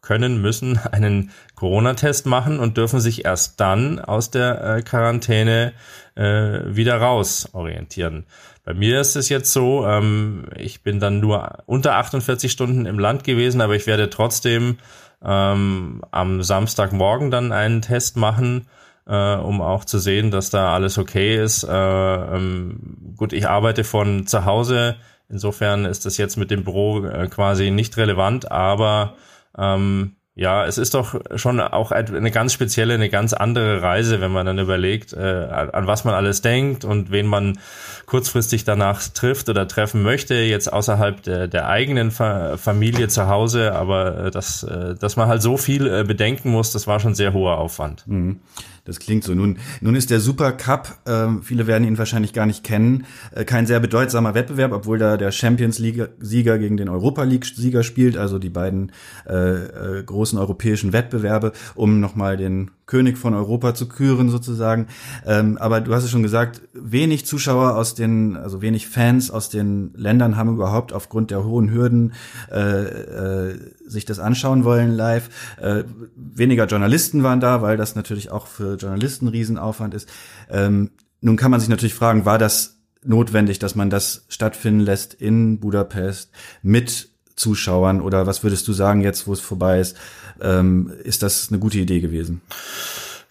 können, 0.02 0.42
müssen 0.42 0.78
einen 0.92 1.32
Corona-Test 1.56 2.26
machen 2.26 2.60
und 2.60 2.78
dürfen 2.78 3.00
sich 3.00 3.26
erst 3.26 3.60
dann 3.60 4.00
aus 4.00 4.32
der 4.32 4.64
äh, 4.64 4.82
Quarantäne 4.82 5.74
äh, 6.16 6.60
wieder 6.66 6.98
raus 6.98 7.50
orientieren. 7.54 8.26
Bei 8.64 8.74
mir 8.74 9.00
ist 9.00 9.16
es 9.16 9.30
jetzt 9.30 9.54
so, 9.54 9.86
ähm, 9.88 10.48
ich 10.56 10.84
bin 10.84 11.00
dann 11.00 11.20
nur 11.20 11.64
unter 11.66 11.96
48 11.96 12.52
Stunden 12.52 12.86
im 12.86 13.00
Land 13.00 13.24
gewesen, 13.24 13.62
aber 13.62 13.76
ich 13.76 13.88
werde 13.88 14.10
trotzdem 14.10 14.78
ähm, 15.24 16.04
am 16.12 16.44
Samstagmorgen 16.44 17.32
dann 17.32 17.52
einen 17.52 17.82
Test 17.82 18.18
machen, 18.18 18.68
äh, 19.12 19.36
um 19.36 19.62
auch 19.62 19.84
zu 19.84 20.00
sehen, 20.00 20.32
dass 20.32 20.50
da 20.50 20.74
alles 20.74 20.98
okay 20.98 21.36
ist. 21.36 21.64
Äh, 21.64 21.70
ähm, 21.70 23.14
gut, 23.18 23.34
ich 23.34 23.48
arbeite 23.48 23.84
von 23.84 24.26
zu 24.26 24.46
Hause, 24.46 24.96
insofern 25.30 25.86
ist 25.86 26.06
das 26.06 26.18
jetzt 26.18 26.38
mit 26.38 26.50
dem 26.50 26.64
Büro 26.64 27.06
äh, 27.06 27.28
quasi 27.28 27.72
nicht 27.72 27.98
relevant, 27.98 28.50
aber 28.52 29.16
ähm, 29.58 30.16
ja, 30.34 30.66
es 30.66 30.78
ist 30.78 30.94
doch 30.94 31.20
schon 31.36 31.60
auch 31.60 31.92
eine 31.92 32.32
ganz 32.32 32.54
spezielle, 32.54 32.94
eine 32.94 33.10
ganz 33.10 33.34
andere 33.34 33.82
Reise, 33.82 34.22
wenn 34.22 34.32
man 34.32 34.46
dann 34.46 34.60
überlegt, 34.60 35.12
äh, 35.12 35.20
an 35.20 35.88
was 35.88 36.06
man 36.06 36.14
alles 36.14 36.42
denkt 36.42 36.86
und 36.86 37.12
wen 37.12 37.28
man 37.28 37.60
kurzfristig 38.06 38.64
danach 38.64 39.02
trifft 39.10 39.50
oder 39.50 39.68
treffen 39.68 40.04
möchte, 40.04 40.36
jetzt 40.36 40.72
außerhalb 40.72 41.22
der, 41.22 41.48
der 41.50 41.68
eigenen 41.68 42.12
Fa 42.12 42.56
Familie 42.56 43.10
zu 43.10 43.28
Hause. 43.28 43.74
Aber 43.74 44.26
äh, 44.28 44.32
dass, 44.32 44.64
äh, 44.64 44.96
dass 44.96 45.18
man 45.18 45.28
halt 45.28 45.42
so 45.42 45.58
viel 45.58 45.86
äh, 45.86 46.06
bedenken 46.06 46.50
muss, 46.50 46.72
das 46.72 46.88
war 46.88 47.02
schon 47.02 47.14
sehr 47.14 47.34
hoher 47.34 47.58
Aufwand. 47.58 48.08
Mhm. 48.08 48.40
Das 48.84 49.00
klingt 49.00 49.24
so. 49.24 49.36
Nun, 49.36 49.60
nun 49.80 49.96
ist 49.96 50.10
der 50.10 50.20
Super 50.20 50.52
Cup, 50.54 51.00
äh, 51.06 51.28
viele 51.44 51.68
werden 51.68 51.88
ihn 51.88 51.98
wahrscheinlich 51.98 52.34
gar 52.34 52.46
nicht 52.46 52.64
kennen, 52.64 53.06
äh, 53.32 53.46
kein 53.46 53.68
sehr 53.68 53.80
bedeutsamer 53.80 54.34
Wettbewerb, 54.34 54.72
obwohl 54.72 54.98
da 54.98 55.18
der 55.18 55.32
Champions 55.32 55.78
League-Sieger 55.78 56.58
gegen 56.58 56.78
den 56.78 56.90
Europa 56.90 57.24
League-Sieger 57.24 57.84
spielt, 57.84 58.18
also 58.18 58.40
die 58.40 58.50
beiden 58.50 58.92
äh, 59.28 60.00
äh, 60.00 60.04
großen 60.04 60.40
europäischen 60.40 60.94
Wettbewerbe, 60.94 61.52
um 61.76 62.00
nochmal 62.00 62.38
den 62.38 62.72
König 62.92 63.18
von 63.18 63.34
Europa 63.34 63.74
zu 63.74 63.88
küren 63.88 64.30
sozusagen. 64.30 64.88
Ähm, 65.26 65.58
aber 65.58 65.80
du 65.80 65.94
hast 65.94 66.04
es 66.04 66.12
schon 66.12 66.24
gesagt, 66.24 66.62
wenig 66.74 67.26
Zuschauer 67.26 67.78
aus 67.78 67.96
den, 67.96 68.36
also 68.36 68.62
wenig 68.62 68.90
Fans 68.90 69.32
aus 69.32 69.48
den 69.48 69.94
Ländern 69.96 70.36
haben 70.36 70.50
überhaupt 70.50 70.92
aufgrund 70.92 71.32
der 71.32 71.46
hohen 71.46 71.72
Hürden 71.72 72.12
äh, 72.52 72.60
äh, 72.60 73.60
sich 73.88 74.04
das 74.04 74.20
anschauen 74.20 74.66
wollen 74.66 74.92
live. 74.92 75.30
Äh, 75.62 75.86
weniger 76.18 76.66
Journalisten 76.66 77.24
waren 77.24 77.40
da, 77.40 77.62
weil 77.62 77.78
das 77.78 77.96
natürlich 77.96 78.30
auch 78.30 78.48
für 78.48 78.76
Journalisten 78.76 79.30
Riesenaufwand 79.30 79.94
ist. 79.94 80.10
Ähm, 80.50 80.92
nun 81.22 81.38
kann 81.38 81.50
man 81.50 81.62
sich 81.62 81.70
natürlich 81.70 81.94
fragen, 81.94 82.26
war 82.26 82.40
das 82.40 82.82
notwendig, 83.06 83.60
dass 83.60 83.74
man 83.74 83.90
das 83.90 84.26
stattfinden 84.28 84.82
lässt 84.82 85.14
in 85.14 85.62
Budapest 85.62 86.32
mit 86.62 87.10
Zuschauern 87.36 88.02
oder 88.02 88.28
was 88.28 88.44
würdest 88.44 88.68
du 88.68 88.74
sagen 88.74 89.02
jetzt, 89.02 89.28
wo 89.28 89.34
es 89.34 89.40
vorbei 89.40 89.80
ist? 89.80 89.98
Ähm, 90.42 90.92
ist 91.04 91.24
das 91.24 91.50
eine 91.50 91.60
gute 91.60 91.80
Idee 91.80 92.00
gewesen? 92.00 92.42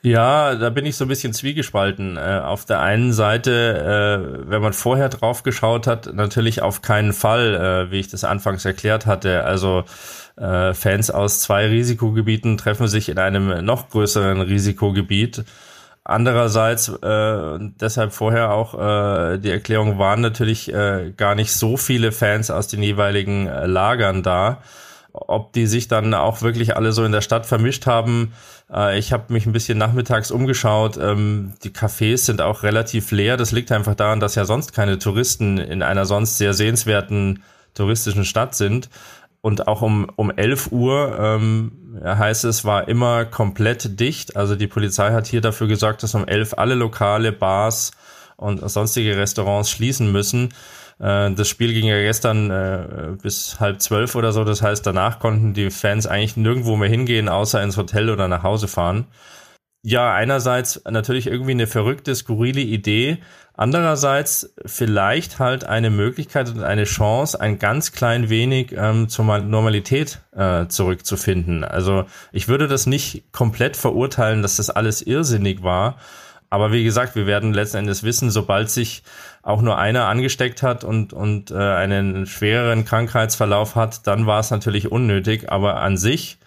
Ja, 0.03 0.55
da 0.55 0.71
bin 0.71 0.87
ich 0.87 0.97
so 0.97 1.05
ein 1.05 1.09
bisschen 1.09 1.35
zwiegespalten. 1.35 2.17
Äh, 2.17 2.41
auf 2.43 2.65
der 2.65 2.81
einen 2.81 3.13
Seite, 3.13 4.41
äh, 4.47 4.51
wenn 4.51 4.63
man 4.63 4.73
vorher 4.73 5.11
drauf 5.11 5.43
geschaut 5.43 5.87
hat, 5.87 6.15
natürlich 6.15 6.63
auf 6.63 6.81
keinen 6.81 7.13
Fall, 7.13 7.55
äh, 7.55 7.91
wie 7.91 8.01
ich 8.01 8.09
das 8.09 8.25
anfangs 8.25 8.65
erklärt 8.65 9.05
hatte. 9.05 9.45
Also 9.45 9.85
äh, 10.37 10.73
Fans 10.73 11.11
aus 11.11 11.41
zwei 11.41 11.67
Risikogebieten 11.67 12.57
treffen 12.57 12.89
sich 12.89 13.11
in 13.11 13.19
einem 13.19 13.63
noch 13.63 13.91
größeren 13.91 14.41
Risikogebiet. 14.41 15.45
Andererseits, 16.05 16.89
äh, 16.89 17.59
deshalb 17.61 18.13
vorher 18.13 18.53
auch 18.53 18.75
äh, 18.75 19.39
die 19.39 19.51
Erklärung, 19.51 19.99
waren 19.99 20.21
natürlich 20.21 20.73
äh, 20.73 21.13
gar 21.17 21.35
nicht 21.35 21.53
so 21.53 21.77
viele 21.77 22.11
Fans 22.11 22.51
aus 22.51 22.69
den 22.69 22.83
jeweiligen 22.83 23.47
äh, 23.47 23.67
Lagern 23.67 24.23
da. 24.23 24.63
Ob 25.13 25.53
die 25.53 25.67
sich 25.67 25.89
dann 25.89 26.15
auch 26.15 26.41
wirklich 26.41 26.77
alle 26.77 26.93
so 26.93 27.05
in 27.05 27.13
der 27.13 27.21
Stadt 27.21 27.45
vermischt 27.45 27.87
haben, 27.87 28.33
äh, 28.73 28.99
ich 28.99 29.13
habe 29.13 29.33
mich 29.33 29.47
ein 29.47 29.53
bisschen 29.53 29.79
nachmittags 29.79 30.31
umgeschaut. 30.31 30.97
Ähm, 30.97 31.55
die 31.65 31.71
Cafés 31.71 32.19
sind 32.19 32.41
auch 32.41 32.63
relativ 32.63 33.11
leer. 33.11 33.37
Das 33.37 33.53
liegt 33.53 33.73
einfach 33.73 33.95
daran, 33.95 34.21
dass 34.21 34.35
ja 34.35 34.45
sonst 34.45 34.73
keine 34.73 34.99
Touristen 34.99 35.59
in 35.59 35.83
einer 35.83 36.07
sonst 36.07 36.39
sehr 36.39 36.55
sehenswerten 36.55 37.43
touristischen 37.75 38.25
Stadt 38.25 38.55
sind. 38.55 38.89
Und 39.43 39.69
auch 39.69 39.83
um, 39.83 40.11
um 40.17 40.31
11 40.31 40.71
Uhr 40.71 41.19
ähm, 41.19 41.73
heißt 42.05 42.45
es, 42.45 42.65
war 42.65 42.89
immer 42.89 43.25
komplett 43.25 43.99
dicht. 43.99 44.37
Also 44.37 44.55
die 44.55 44.67
Polizei 44.67 45.13
hat 45.13 45.27
hier 45.27 45.41
dafür 45.41 45.67
gesorgt, 45.67 46.03
dass 46.03 46.15
um 46.15 46.27
11 46.27 46.55
alle 46.59 46.75
Lokale, 46.75 47.33
Bars 47.33 47.93
und 48.37 48.69
sonstige 48.69 49.17
Restaurants 49.17 49.71
schließen 49.71 50.13
müssen. 50.13 50.51
Äh, 50.99 51.33
das 51.33 51.49
Spiel 51.49 51.73
ging 51.73 51.87
ja 51.87 52.01
gestern 52.01 52.51
äh, 52.51 53.17
bis 53.23 53.59
halb 53.61 53.81
zwölf 53.81 54.15
oder 54.15 54.33
so. 54.33 54.45
Das 54.45 54.63
heißt, 54.63 54.87
danach 54.87 55.19
konnten 55.19 55.55
die 55.55 55.71
Fans 55.71 56.07
eigentlich 56.07 56.37
nirgendwo 56.37 56.77
mehr 56.77 56.89
hingehen, 56.89 57.29
außer 57.29 57.63
ins 57.63 57.77
Hotel 57.77 58.11
oder 58.11 58.29
nach 58.29 58.43
Hause 58.43 58.69
fahren. 58.69 59.07
Ja, 59.83 60.13
einerseits 60.13 60.83
natürlich 60.91 61.27
irgendwie 61.27 61.53
eine 61.53 61.67
verrückte, 61.67 62.15
skurrile 62.15 62.61
Idee. 62.61 63.19
Andererseits 63.55 64.55
vielleicht 64.67 65.39
halt 65.39 65.65
eine 65.65 65.91
Möglichkeit 65.91 66.51
und 66.51 66.63
eine 66.63 66.85
Chance, 66.85 67.41
ein 67.41 67.59
ganz 67.59 67.93
klein 67.93 68.29
wenig 68.29 68.73
ähm, 68.77 69.09
zur 69.09 69.25
Normalität 69.39 70.21
äh, 70.33 70.67
zurückzufinden. 70.67 71.65
Also 71.65 72.05
ich 72.33 72.49
würde 72.49 72.69
das 72.69 72.87
nicht 72.87 73.33
komplett 73.33 73.77
verurteilen, 73.77 74.43
dass 74.43 74.57
das 74.57 74.71
alles 74.71 75.03
irrsinnig 75.03 75.63
war. 75.63 75.97
Aber 76.51 76.73
wie 76.73 76.85
gesagt, 76.85 77.15
wir 77.15 77.27
werden 77.27 77.55
letzten 77.55 77.79
Endes 77.79 78.03
wissen, 78.03 78.31
sobald 78.31 78.71
sich 78.71 79.03
auch 79.43 79.63
nur 79.63 79.79
einer 79.79 80.07
angesteckt 80.09 80.63
hat 80.63 80.85
und, 80.85 81.13
und 81.13 81.53
äh, 81.53 81.55
einen 81.55 82.27
schwereren 82.27 82.85
Krankheitsverlauf 82.85 83.77
hat, 83.77 84.07
dann 84.07 84.27
war 84.27 84.41
es 84.41 84.51
natürlich 84.51 84.91
unnötig. 84.91 85.51
Aber 85.51 85.81
an 85.81 85.97
sich, 85.97 86.39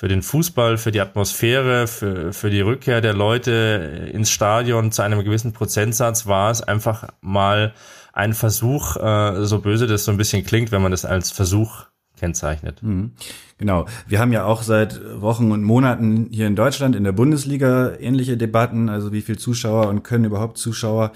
für 0.00 0.08
den 0.08 0.22
Fußball, 0.22 0.78
für 0.78 0.92
die 0.92 1.00
Atmosphäre, 1.02 1.86
für, 1.86 2.32
für 2.32 2.48
die 2.48 2.62
Rückkehr 2.62 3.02
der 3.02 3.12
Leute 3.12 4.08
ins 4.10 4.30
Stadion 4.30 4.92
zu 4.92 5.02
einem 5.02 5.22
gewissen 5.22 5.52
Prozentsatz 5.52 6.26
war 6.26 6.50
es 6.50 6.62
einfach 6.62 7.08
mal 7.20 7.74
ein 8.14 8.32
Versuch, 8.32 8.96
äh, 8.96 9.44
so 9.44 9.58
böse 9.58 9.86
das 9.86 10.06
so 10.06 10.10
ein 10.10 10.16
bisschen 10.16 10.42
klingt, 10.42 10.72
wenn 10.72 10.80
man 10.80 10.90
das 10.90 11.04
als 11.04 11.30
Versuch 11.32 11.84
kennzeichnet. 12.18 12.82
Mhm. 12.82 13.12
Genau. 13.58 13.84
Wir 14.06 14.20
haben 14.20 14.32
ja 14.32 14.46
auch 14.46 14.62
seit 14.62 14.98
Wochen 15.20 15.52
und 15.52 15.64
Monaten 15.64 16.28
hier 16.30 16.46
in 16.46 16.56
Deutschland 16.56 16.96
in 16.96 17.04
der 17.04 17.12
Bundesliga 17.12 17.92
ähnliche 18.00 18.38
Debatten, 18.38 18.88
also 18.88 19.12
wie 19.12 19.20
viel 19.20 19.36
Zuschauer 19.36 19.88
und 19.88 20.02
können 20.02 20.24
überhaupt 20.24 20.56
Zuschauer 20.56 21.12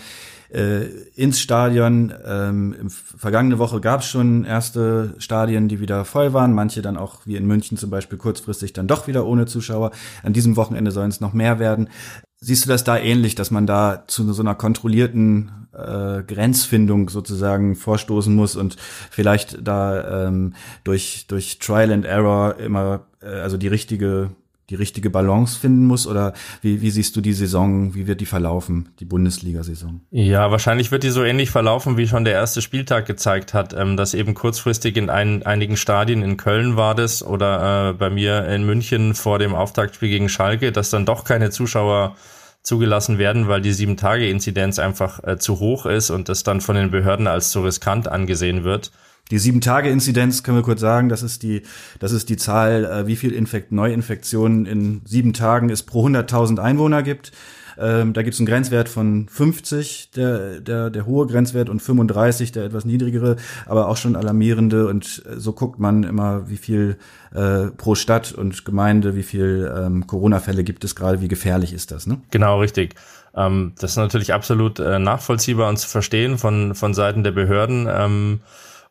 äh, 0.54 0.84
ins 1.16 1.40
Stadion. 1.40 2.14
Ähm, 2.24 2.88
vergangene 2.88 3.58
Woche 3.58 3.80
gab 3.80 4.00
es 4.00 4.06
schon 4.06 4.44
erste 4.44 5.14
Stadien, 5.18 5.68
die 5.68 5.80
wieder 5.80 6.04
voll 6.04 6.32
waren, 6.32 6.52
manche 6.52 6.80
dann 6.80 6.96
auch 6.96 7.20
wie 7.24 7.36
in 7.36 7.46
München 7.46 7.76
zum 7.76 7.90
Beispiel 7.90 8.18
kurzfristig 8.18 8.72
dann 8.72 8.86
doch 8.86 9.06
wieder 9.06 9.26
ohne 9.26 9.46
Zuschauer. 9.46 9.90
An 10.22 10.32
diesem 10.32 10.56
Wochenende 10.56 10.90
sollen 10.90 11.10
es 11.10 11.20
noch 11.20 11.32
mehr 11.32 11.58
werden. 11.58 11.88
Siehst 12.40 12.64
du 12.64 12.68
das 12.68 12.84
da 12.84 12.96
ähnlich, 12.96 13.34
dass 13.34 13.50
man 13.50 13.66
da 13.66 14.04
zu 14.06 14.30
so 14.32 14.42
einer 14.42 14.54
kontrollierten 14.54 15.68
äh, 15.72 16.22
Grenzfindung 16.22 17.08
sozusagen 17.08 17.74
vorstoßen 17.74 18.34
muss 18.34 18.54
und 18.54 18.76
vielleicht 19.10 19.66
da 19.66 20.26
ähm, 20.26 20.54
durch 20.84 21.26
durch 21.26 21.58
Trial 21.58 21.90
and 21.90 22.04
Error 22.04 22.58
immer 22.58 23.06
äh, 23.20 23.26
also 23.26 23.56
die 23.56 23.68
richtige 23.68 24.30
die 24.70 24.74
richtige 24.74 25.10
Balance 25.10 25.58
finden 25.58 25.86
muss? 25.86 26.06
Oder 26.06 26.32
wie, 26.62 26.80
wie 26.80 26.90
siehst 26.90 27.16
du 27.16 27.20
die 27.20 27.32
Saison, 27.32 27.94
wie 27.94 28.06
wird 28.06 28.20
die 28.20 28.26
verlaufen, 28.26 28.88
die 29.00 29.04
Bundesliga-Saison? 29.04 30.00
Ja, 30.10 30.50
wahrscheinlich 30.50 30.90
wird 30.90 31.02
die 31.02 31.10
so 31.10 31.22
ähnlich 31.22 31.50
verlaufen, 31.50 31.96
wie 31.96 32.06
schon 32.06 32.24
der 32.24 32.34
erste 32.34 32.62
Spieltag 32.62 33.06
gezeigt 33.06 33.54
hat, 33.54 33.74
ähm, 33.74 33.96
dass 33.96 34.14
eben 34.14 34.34
kurzfristig 34.34 34.96
in 34.96 35.10
ein, 35.10 35.42
einigen 35.42 35.76
Stadien 35.76 36.22
in 36.22 36.36
Köln 36.36 36.76
war 36.76 36.94
das 36.94 37.22
oder 37.22 37.90
äh, 37.90 37.92
bei 37.92 38.10
mir 38.10 38.46
in 38.46 38.64
München 38.64 39.14
vor 39.14 39.38
dem 39.38 39.54
Auftaktspiel 39.54 40.08
gegen 40.08 40.28
Schalke, 40.28 40.72
dass 40.72 40.90
dann 40.90 41.06
doch 41.06 41.24
keine 41.24 41.50
Zuschauer 41.50 42.16
zugelassen 42.62 43.18
werden, 43.18 43.46
weil 43.46 43.60
die 43.60 43.72
Sieben-Tage-Inzidenz 43.72 44.78
einfach 44.78 45.22
äh, 45.22 45.38
zu 45.38 45.60
hoch 45.60 45.84
ist 45.84 46.10
und 46.10 46.28
das 46.30 46.42
dann 46.42 46.62
von 46.62 46.76
den 46.76 46.90
Behörden 46.90 47.26
als 47.26 47.50
zu 47.50 47.62
riskant 47.62 48.08
angesehen 48.08 48.64
wird. 48.64 48.90
Die 49.30 49.38
Sieben-Tage-Inzidenz 49.38 50.42
können 50.42 50.58
wir 50.58 50.62
kurz 50.62 50.80
sagen, 50.80 51.08
das 51.08 51.22
ist 51.22 51.42
die, 51.42 51.62
das 51.98 52.12
ist 52.12 52.28
die 52.28 52.36
Zahl, 52.36 52.84
äh, 52.84 53.06
wie 53.06 53.16
viel 53.16 53.32
Infekt 53.32 53.72
Neuinfektionen 53.72 54.66
in 54.66 55.00
sieben 55.06 55.32
Tagen 55.32 55.70
es 55.70 55.82
pro 55.82 56.06
100.000 56.06 56.58
Einwohner 56.58 57.02
gibt. 57.02 57.32
Ähm, 57.78 58.12
da 58.12 58.22
gibt 58.22 58.34
es 58.34 58.40
einen 58.40 58.46
Grenzwert 58.46 58.88
von 58.88 59.26
50, 59.28 60.10
der, 60.14 60.60
der, 60.60 60.90
der 60.90 61.06
hohe 61.06 61.26
Grenzwert, 61.26 61.68
und 61.68 61.80
35, 61.80 62.52
der 62.52 62.64
etwas 62.64 62.84
niedrigere, 62.84 63.36
aber 63.66 63.88
auch 63.88 63.96
schon 63.96 64.16
alarmierende. 64.16 64.86
Und 64.86 65.22
äh, 65.26 65.40
so 65.40 65.52
guckt 65.52 65.78
man 65.78 66.04
immer, 66.04 66.48
wie 66.48 66.56
viel 66.56 66.98
äh, 67.34 67.66
pro 67.76 67.94
Stadt 67.94 68.32
und 68.32 68.64
Gemeinde, 68.64 69.16
wie 69.16 69.22
viel 69.22 69.72
ähm, 69.76 70.06
Corona-Fälle 70.06 70.64
gibt 70.64 70.84
es 70.84 70.94
gerade, 70.94 71.20
wie 71.20 71.28
gefährlich 71.28 71.72
ist 71.72 71.90
das. 71.90 72.06
Ne? 72.06 72.20
Genau, 72.30 72.60
richtig. 72.60 72.94
Ähm, 73.34 73.72
das 73.78 73.92
ist 73.92 73.96
natürlich 73.96 74.32
absolut 74.32 74.78
äh, 74.78 74.98
nachvollziehbar 74.98 75.68
und 75.68 75.78
zu 75.78 75.88
verstehen 75.88 76.38
von, 76.38 76.74
von 76.74 76.94
Seiten 76.94 77.24
der 77.24 77.32
Behörden. 77.32 77.88
Ähm, 77.90 78.40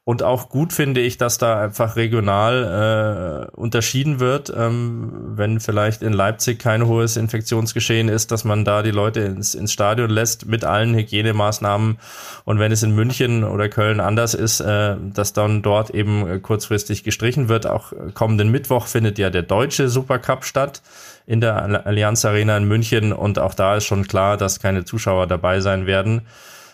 und 0.05 0.22
auch 0.22 0.50
gut 0.50 0.74
finde 0.74 1.00
ich, 1.00 1.17
dass 1.17 1.38
da 1.38 1.62
einfach 1.62 1.95
regional 1.95 3.48
äh, 3.53 3.55
unterschieden 3.55 4.19
wird, 4.19 4.51
ähm, 4.53 5.31
wenn 5.38 5.62
vielleicht 5.62 6.01
in 6.01 6.12
Leipzig 6.12 6.60
kein 6.60 6.88
hohes 6.88 7.15
Infektionsgeschehen 7.15 8.10
ist, 8.10 8.29
dass 8.31 8.43
man 8.43 8.65
da 8.65 8.83
die 8.83 8.91
Leute 8.91 9.22
ins, 9.22 9.55
ins 9.55 9.72
Stadion 9.72 10.10
lässt 10.10 10.45
mit 10.45 10.65
allen 10.65 10.93
Hygienemaßnahmen. 10.93 12.00
Und 12.43 12.60
wenn 12.60 12.74
es 12.74 12.83
in 12.83 12.93
München 12.93 13.45
oder 13.45 13.69
Köln 13.69 14.01
anders 14.01 14.33
ist, 14.33 14.60
äh, 14.60 14.98
dass 15.13 15.31
dann 15.31 15.62
dort 15.62 15.89
eben 15.91 16.41
kurzfristig 16.41 17.05
gestrichen 17.05 17.48
wird. 17.48 17.65
Auch 17.65 17.93
kommenden 18.13 18.51
Mittwoch 18.51 18.88
findet 18.88 19.17
ja 19.17 19.29
der 19.29 19.43
deutsche 19.43 19.88
Supercup 19.88 20.43
statt 20.43 20.81
in 21.25 21.39
der 21.39 21.86
Allianz 21.86 22.25
Arena 22.25 22.57
in 22.57 22.67
München. 22.67 23.13
Und 23.13 23.39
auch 23.39 23.53
da 23.53 23.77
ist 23.77 23.86
schon 23.86 24.05
klar, 24.05 24.36
dass 24.36 24.60
keine 24.60 24.83
Zuschauer 24.83 25.27
dabei 25.27 25.62
sein 25.62 25.86
werden. 25.86 26.24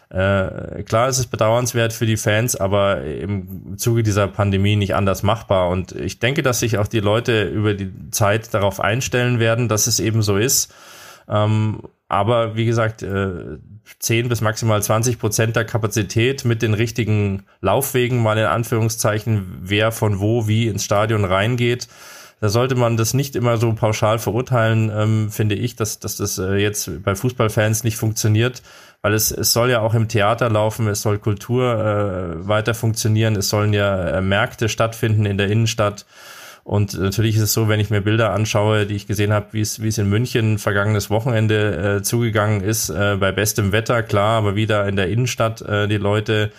Äh, 0.09 0.83
klar, 0.83 1.07
es 1.07 1.19
ist 1.19 1.27
bedauernswert 1.27 1.93
für 1.93 2.07
die 2.07 2.17
Fans, 2.17 2.55
aber 2.55 3.03
im 3.03 3.77
Zuge 3.77 4.01
dieser 4.01 4.27
Pandemie 4.27 4.75
nicht 4.75 4.95
anders 4.95 5.21
machbar. 5.21 5.69
Und 5.69 5.91
ich 5.91 6.19
denke, 6.19 6.41
dass 6.41 6.59
sich 6.59 6.79
auch 6.79 6.87
die 6.87 6.99
Leute 6.99 7.43
über 7.43 7.75
die 7.75 7.91
Zeit 8.09 8.53
darauf 8.53 8.79
einstellen 8.79 9.39
werden, 9.39 9.67
dass 9.67 9.85
es 9.85 9.99
eben 9.99 10.23
so 10.23 10.37
ist. 10.37 10.73
Ähm, 11.27 11.83
aber 12.07 12.55
wie 12.55 12.65
gesagt, 12.65 13.03
äh, 13.03 13.59
10 13.99 14.29
bis 14.29 14.41
maximal 14.41 14.81
20 14.81 15.19
Prozent 15.19 15.55
der 15.55 15.65
Kapazität 15.65 16.43
mit 16.43 16.63
den 16.63 16.73
richtigen 16.73 17.43
Laufwegen, 17.61 18.23
mal 18.23 18.37
in 18.37 18.45
Anführungszeichen, 18.45 19.59
wer 19.61 19.91
von 19.91 20.19
wo 20.19 20.47
wie 20.47 20.67
ins 20.67 20.83
Stadion 20.83 21.23
reingeht. 21.23 21.87
Da 22.41 22.49
sollte 22.49 22.75
man 22.75 22.97
das 22.97 23.13
nicht 23.13 23.35
immer 23.35 23.57
so 23.57 23.73
pauschal 23.73 24.17
verurteilen, 24.17 24.91
ähm, 24.95 25.29
finde 25.29 25.55
ich, 25.55 25.75
dass, 25.75 25.99
dass 25.99 26.17
das 26.17 26.39
äh, 26.39 26.55
jetzt 26.55 27.03
bei 27.03 27.13
Fußballfans 27.13 27.83
nicht 27.83 27.97
funktioniert 27.97 28.63
weil 29.01 29.13
es, 29.13 29.31
es 29.31 29.53
soll 29.53 29.69
ja 29.69 29.79
auch 29.81 29.93
im 29.93 30.07
Theater 30.07 30.49
laufen, 30.49 30.87
es 30.87 31.01
soll 31.01 31.19
Kultur 31.19 31.73
äh, 31.73 32.47
weiter 32.47 32.73
funktionieren, 32.73 33.35
es 33.35 33.49
sollen 33.49 33.73
ja 33.73 34.09
äh, 34.09 34.21
Märkte 34.21 34.69
stattfinden 34.69 35.25
in 35.25 35.37
der 35.37 35.49
Innenstadt. 35.49 36.05
Und 36.63 36.99
natürlich 36.99 37.35
ist 37.35 37.41
es 37.41 37.53
so, 37.53 37.67
wenn 37.67 37.79
ich 37.79 37.89
mir 37.89 38.01
Bilder 38.01 38.31
anschaue, 38.31 38.85
die 38.85 38.95
ich 38.95 39.07
gesehen 39.07 39.33
habe, 39.33 39.47
wie 39.53 39.61
es 39.61 39.81
wie 39.81 39.87
es 39.87 39.97
in 39.97 40.07
München 40.07 40.59
vergangenes 40.59 41.09
Wochenende 41.09 41.97
äh, 41.97 42.03
zugegangen 42.03 42.61
ist, 42.61 42.89
äh, 42.89 43.17
bei 43.19 43.31
bestem 43.31 43.71
Wetter, 43.71 44.03
klar, 44.03 44.37
aber 44.37 44.55
wieder 44.55 44.87
in 44.87 44.95
der 44.95 45.09
Innenstadt 45.09 45.61
äh, 45.61 45.87
die 45.87 45.97
Leute 45.97 46.51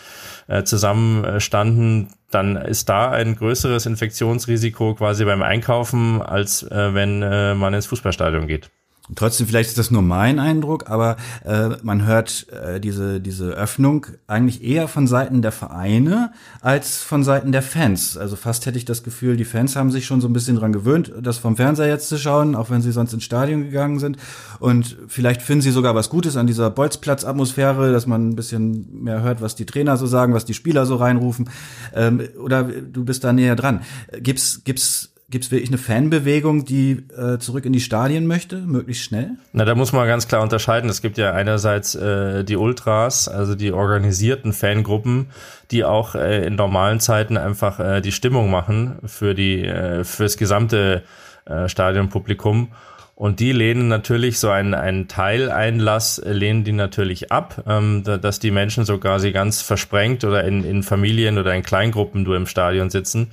äh, 0.48 0.64
zusammenstanden, 0.64 2.08
dann 2.30 2.56
ist 2.56 2.88
da 2.88 3.10
ein 3.10 3.36
größeres 3.36 3.86
Infektionsrisiko 3.86 4.94
quasi 4.94 5.24
beim 5.24 5.42
Einkaufen, 5.42 6.22
als 6.22 6.64
äh, 6.64 6.94
wenn 6.94 7.22
äh, 7.22 7.54
man 7.54 7.74
ins 7.74 7.86
Fußballstadion 7.86 8.48
geht. 8.48 8.70
Trotzdem, 9.16 9.46
vielleicht 9.46 9.70
ist 9.70 9.78
das 9.78 9.90
nur 9.90 10.02
mein 10.02 10.38
Eindruck, 10.38 10.88
aber 10.88 11.16
äh, 11.44 11.70
man 11.82 12.06
hört 12.06 12.46
äh, 12.50 12.80
diese, 12.80 13.20
diese 13.20 13.50
Öffnung 13.50 14.06
eigentlich 14.26 14.62
eher 14.62 14.88
von 14.88 15.06
Seiten 15.06 15.42
der 15.42 15.52
Vereine 15.52 16.32
als 16.60 17.02
von 17.02 17.24
Seiten 17.24 17.50
der 17.52 17.62
Fans. 17.62 18.16
Also 18.16 18.36
fast 18.36 18.66
hätte 18.66 18.78
ich 18.78 18.84
das 18.84 19.02
Gefühl, 19.02 19.36
die 19.36 19.44
Fans 19.44 19.74
haben 19.74 19.90
sich 19.90 20.06
schon 20.06 20.20
so 20.20 20.28
ein 20.28 20.32
bisschen 20.32 20.56
dran 20.56 20.72
gewöhnt, 20.72 21.12
das 21.20 21.38
vom 21.38 21.56
Fernseher 21.56 21.88
jetzt 21.88 22.08
zu 22.08 22.18
schauen, 22.18 22.54
auch 22.54 22.70
wenn 22.70 22.82
sie 22.82 22.92
sonst 22.92 23.12
ins 23.12 23.24
Stadion 23.24 23.64
gegangen 23.64 23.98
sind. 23.98 24.16
Und 24.60 24.96
vielleicht 25.08 25.42
finden 25.42 25.62
sie 25.62 25.70
sogar 25.70 25.94
was 25.94 26.08
Gutes 26.08 26.36
an 26.36 26.46
dieser 26.46 26.70
Bolzplatz-Atmosphäre, 26.70 27.92
dass 27.92 28.06
man 28.06 28.30
ein 28.30 28.36
bisschen 28.36 29.02
mehr 29.02 29.22
hört, 29.22 29.40
was 29.40 29.56
die 29.56 29.66
Trainer 29.66 29.96
so 29.96 30.06
sagen, 30.06 30.34
was 30.34 30.44
die 30.44 30.54
Spieler 30.54 30.86
so 30.86 30.96
reinrufen. 30.96 31.50
Ähm, 31.94 32.22
oder 32.38 32.64
du 32.64 33.04
bist 33.04 33.24
da 33.24 33.32
näher 33.32 33.56
dran. 33.56 33.80
Gibt's, 34.20 34.62
gibt's 34.64 35.09
Gibt 35.30 35.44
es 35.44 35.50
wirklich 35.52 35.70
eine 35.70 35.78
Fanbewegung, 35.78 36.64
die 36.64 37.04
äh, 37.16 37.38
zurück 37.38 37.64
in 37.64 37.72
die 37.72 37.80
Stadien 37.80 38.26
möchte, 38.26 38.56
möglichst 38.56 39.04
schnell? 39.04 39.36
Na, 39.52 39.64
da 39.64 39.76
muss 39.76 39.92
man 39.92 40.08
ganz 40.08 40.26
klar 40.26 40.42
unterscheiden. 40.42 40.90
Es 40.90 41.02
gibt 41.02 41.18
ja 41.18 41.32
einerseits 41.32 41.94
äh, 41.94 42.42
die 42.42 42.56
Ultras, 42.56 43.28
also 43.28 43.54
die 43.54 43.70
organisierten 43.70 44.52
Fangruppen, 44.52 45.28
die 45.70 45.84
auch 45.84 46.16
äh, 46.16 46.44
in 46.44 46.56
normalen 46.56 46.98
Zeiten 46.98 47.36
einfach 47.36 47.78
äh, 47.78 48.00
die 48.00 48.10
Stimmung 48.10 48.50
machen 48.50 48.98
für 49.06 49.34
die 49.34 49.64
äh, 49.64 50.02
fürs 50.02 50.36
gesamte 50.36 51.04
äh, 51.44 51.68
Stadionpublikum. 51.68 52.72
Und 53.14 53.38
die 53.38 53.52
lehnen 53.52 53.86
natürlich 53.86 54.40
so 54.40 54.50
einen, 54.50 54.74
einen 54.74 55.06
Teileinlass, 55.06 56.18
äh, 56.18 56.32
lehnen 56.32 56.64
die 56.64 56.72
natürlich 56.72 57.30
ab, 57.30 57.62
ähm, 57.68 58.02
da, 58.02 58.16
dass 58.18 58.40
die 58.40 58.50
Menschen 58.50 58.84
sogar 58.84 59.20
sie 59.20 59.30
ganz 59.30 59.62
versprengt 59.62 60.24
oder 60.24 60.42
in, 60.42 60.64
in 60.64 60.82
Familien 60.82 61.38
oder 61.38 61.54
in 61.54 61.62
Kleingruppen 61.62 62.24
nur 62.24 62.34
im 62.34 62.46
Stadion 62.46 62.90
sitzen. 62.90 63.30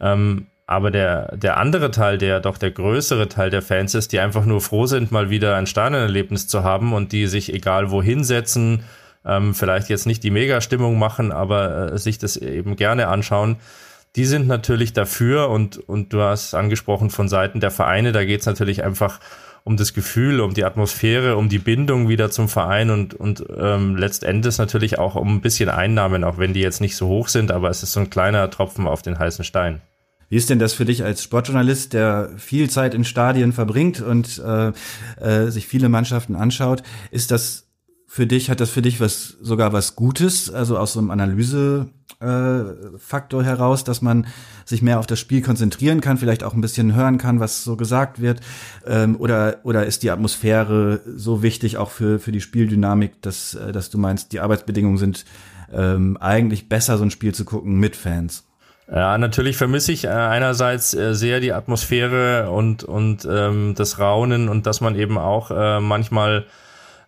Ähm, 0.00 0.46
aber 0.66 0.90
der, 0.90 1.36
der 1.36 1.58
andere 1.58 1.90
Teil, 1.90 2.16
der 2.16 2.40
doch 2.40 2.56
der 2.56 2.70
größere 2.70 3.28
Teil 3.28 3.50
der 3.50 3.62
Fans 3.62 3.94
ist, 3.94 4.12
die 4.12 4.20
einfach 4.20 4.46
nur 4.46 4.60
froh 4.60 4.86
sind, 4.86 5.12
mal 5.12 5.28
wieder 5.28 5.56
ein 5.56 5.66
Stadionerlebnis 5.66 6.46
zu 6.46 6.62
haben 6.62 6.94
und 6.94 7.12
die 7.12 7.26
sich 7.26 7.52
egal 7.52 7.90
wohin 7.90 8.24
setzen, 8.24 8.84
ähm, 9.26 9.54
vielleicht 9.54 9.88
jetzt 9.88 10.06
nicht 10.06 10.22
die 10.22 10.30
Mega-Stimmung 10.30 10.98
machen, 10.98 11.32
aber 11.32 11.92
äh, 11.92 11.98
sich 11.98 12.18
das 12.18 12.36
eben 12.36 12.76
gerne 12.76 13.08
anschauen, 13.08 13.56
die 14.16 14.24
sind 14.24 14.46
natürlich 14.46 14.92
dafür 14.92 15.50
und, 15.50 15.76
und 15.88 16.12
du 16.12 16.20
hast 16.20 16.54
angesprochen 16.54 17.10
von 17.10 17.28
Seiten 17.28 17.60
der 17.60 17.70
Vereine, 17.70 18.12
da 18.12 18.24
geht's 18.24 18.46
natürlich 18.46 18.84
einfach 18.84 19.20
um 19.64 19.76
das 19.76 19.94
Gefühl, 19.94 20.40
um 20.40 20.54
die 20.54 20.64
Atmosphäre, 20.64 21.36
um 21.36 21.48
die 21.48 21.58
Bindung 21.58 22.08
wieder 22.08 22.30
zum 22.30 22.48
Verein 22.48 22.90
und, 22.90 23.14
und 23.14 23.44
ähm, 23.56 23.96
letztendlich 23.96 24.58
natürlich 24.58 24.98
auch 24.98 25.14
um 25.14 25.36
ein 25.36 25.40
bisschen 25.40 25.70
Einnahmen, 25.70 26.22
auch 26.22 26.38
wenn 26.38 26.52
die 26.52 26.60
jetzt 26.60 26.80
nicht 26.80 26.96
so 26.96 27.08
hoch 27.08 27.28
sind, 27.28 27.50
aber 27.50 27.70
es 27.70 27.82
ist 27.82 27.94
so 27.94 28.00
ein 28.00 28.10
kleiner 28.10 28.50
Tropfen 28.50 28.86
auf 28.86 29.02
den 29.02 29.18
heißen 29.18 29.44
Stein. 29.44 29.80
Wie 30.34 30.38
ist 30.38 30.50
denn 30.50 30.58
das 30.58 30.72
für 30.72 30.84
dich 30.84 31.04
als 31.04 31.22
Sportjournalist, 31.22 31.92
der 31.92 32.30
viel 32.38 32.68
Zeit 32.68 32.92
in 32.92 33.04
Stadien 33.04 33.52
verbringt 33.52 34.00
und 34.00 34.42
äh, 34.44 34.72
äh, 35.20 35.52
sich 35.52 35.68
viele 35.68 35.88
Mannschaften 35.88 36.34
anschaut? 36.34 36.82
Ist 37.12 37.30
das 37.30 37.68
für 38.08 38.26
dich, 38.26 38.50
hat 38.50 38.58
das 38.58 38.70
für 38.70 38.82
dich 38.82 38.98
was 38.98 39.36
sogar 39.40 39.72
was 39.72 39.94
Gutes, 39.94 40.52
also 40.52 40.76
aus 40.76 40.94
so 40.94 40.98
einem 40.98 41.12
Analysefaktor 41.12 43.42
äh, 43.42 43.44
heraus, 43.44 43.84
dass 43.84 44.02
man 44.02 44.26
sich 44.64 44.82
mehr 44.82 44.98
auf 44.98 45.06
das 45.06 45.20
Spiel 45.20 45.40
konzentrieren 45.40 46.00
kann, 46.00 46.18
vielleicht 46.18 46.42
auch 46.42 46.54
ein 46.54 46.60
bisschen 46.60 46.96
hören 46.96 47.18
kann, 47.18 47.38
was 47.38 47.62
so 47.62 47.76
gesagt 47.76 48.20
wird? 48.20 48.40
Ähm, 48.84 49.14
oder, 49.20 49.58
oder 49.62 49.86
ist 49.86 50.02
die 50.02 50.10
Atmosphäre 50.10 51.00
so 51.14 51.44
wichtig 51.44 51.76
auch 51.76 51.92
für, 51.92 52.18
für 52.18 52.32
die 52.32 52.40
Spieldynamik, 52.40 53.22
dass, 53.22 53.54
äh, 53.54 53.70
dass 53.70 53.88
du 53.88 53.98
meinst, 53.98 54.32
die 54.32 54.40
Arbeitsbedingungen 54.40 54.98
sind 54.98 55.26
ähm, 55.72 56.16
eigentlich 56.16 56.68
besser, 56.68 56.98
so 56.98 57.04
ein 57.04 57.12
Spiel 57.12 57.32
zu 57.32 57.44
gucken 57.44 57.78
mit 57.78 57.94
Fans? 57.94 58.43
Ja, 58.90 59.16
natürlich 59.16 59.56
vermisse 59.56 59.92
ich 59.92 60.04
äh, 60.04 60.08
einerseits 60.08 60.92
äh, 60.92 61.14
sehr 61.14 61.40
die 61.40 61.52
Atmosphäre 61.52 62.50
und, 62.50 62.84
und 62.84 63.26
ähm, 63.30 63.74
das 63.76 63.98
Raunen 63.98 64.48
und 64.48 64.66
dass 64.66 64.80
man 64.80 64.94
eben 64.94 65.16
auch 65.16 65.50
äh, 65.50 65.80
manchmal 65.80 66.44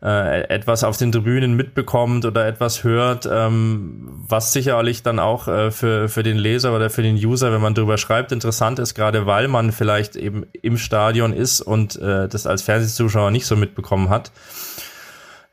äh, 0.02 0.49
etwas 0.49 0.85
auf 0.85 0.97
den 0.97 1.12
Tribünen 1.12 1.54
mitbekommt 1.54 2.25
oder 2.25 2.47
etwas 2.47 2.85
hört, 2.85 3.28
ähm, 3.30 4.09
was 4.28 4.52
sicherlich 4.52 5.02
dann 5.02 5.18
auch 5.18 5.49
äh, 5.49 5.71
für, 5.71 6.09
für 6.09 6.23
den 6.23 6.38
Leser 6.38 6.75
oder 6.75 6.88
für 6.88 7.02
den 7.02 7.16
User, 7.16 7.52
wenn 7.52 7.61
man 7.61 7.75
darüber 7.75 7.99
schreibt, 7.99 8.33
interessant 8.33 8.78
ist, 8.78 8.95
gerade 8.95 9.26
weil 9.26 9.49
man 9.49 9.73
vielleicht 9.73 10.16
eben 10.16 10.47
im 10.62 10.78
Stadion 10.78 11.33
ist 11.33 11.61
und 11.61 11.97
äh, 11.97 12.28
das 12.28 12.47
als 12.47 12.62
Fernsehzuschauer 12.62 13.30
nicht 13.30 13.47
so 13.47 13.56
mitbekommen 13.56 14.09
hat. 14.09 14.33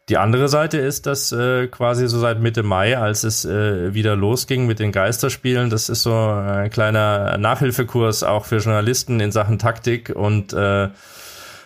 Die 0.09 0.17
andere 0.17 0.49
Seite 0.49 0.79
ist, 0.79 1.05
dass 1.05 1.31
äh, 1.31 1.67
quasi 1.67 2.09
so 2.09 2.19
seit 2.19 2.41
Mitte 2.41 2.61
Mai, 2.61 2.97
als 2.97 3.23
es 3.23 3.45
äh, 3.45 3.93
wieder 3.93 4.17
losging 4.17 4.65
mit 4.65 4.79
den 4.79 4.91
Geisterspielen, 4.91 5.69
das 5.69 5.87
ist 5.87 6.03
so 6.03 6.13
ein 6.13 6.69
kleiner 6.69 7.37
Nachhilfekurs 7.37 8.23
auch 8.23 8.43
für 8.43 8.57
Journalisten 8.57 9.21
in 9.21 9.31
Sachen 9.31 9.59
Taktik 9.59 10.09
und 10.13 10.51
äh, 10.51 10.89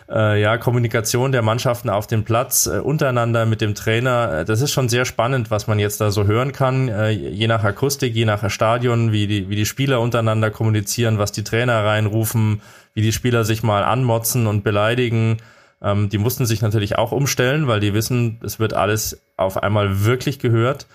äh, 0.08 0.40
ja, 0.40 0.56
Kommunikation 0.56 1.32
der 1.32 1.42
Mannschaften 1.42 1.90
auf 1.90 2.06
dem 2.06 2.24
Platz 2.24 2.66
äh, 2.66 2.78
untereinander 2.78 3.44
mit 3.44 3.60
dem 3.60 3.74
Trainer. 3.74 4.44
Das 4.44 4.60
ist 4.60 4.70
schon 4.70 4.88
sehr 4.88 5.04
spannend, 5.04 5.50
was 5.50 5.66
man 5.66 5.80
jetzt 5.80 6.00
da 6.00 6.12
so 6.12 6.24
hören 6.24 6.52
kann, 6.52 6.88
äh, 6.88 7.10
je 7.10 7.48
nach 7.48 7.64
Akustik, 7.64 8.14
je 8.14 8.24
nach 8.24 8.48
Stadion, 8.50 9.10
wie 9.10 9.26
die, 9.26 9.48
wie 9.50 9.56
die 9.56 9.66
Spieler 9.66 10.00
untereinander 10.00 10.52
kommunizieren, 10.52 11.18
was 11.18 11.32
die 11.32 11.44
Trainer 11.44 11.84
reinrufen, 11.84 12.62
wie 12.94 13.02
die 13.02 13.12
Spieler 13.12 13.44
sich 13.44 13.64
mal 13.64 13.82
anmotzen 13.82 14.46
und 14.46 14.62
beleidigen. 14.62 15.38
Ähm, 15.82 16.08
die 16.08 16.18
mussten 16.18 16.46
sich 16.46 16.62
natürlich 16.62 16.98
auch 16.98 17.12
umstellen, 17.12 17.66
weil 17.66 17.80
die 17.80 17.94
wissen, 17.94 18.40
es 18.42 18.58
wird 18.58 18.74
alles 18.74 19.20
auf 19.36 19.62
einmal 19.62 20.04
wirklich 20.04 20.38
gehört. 20.38 20.86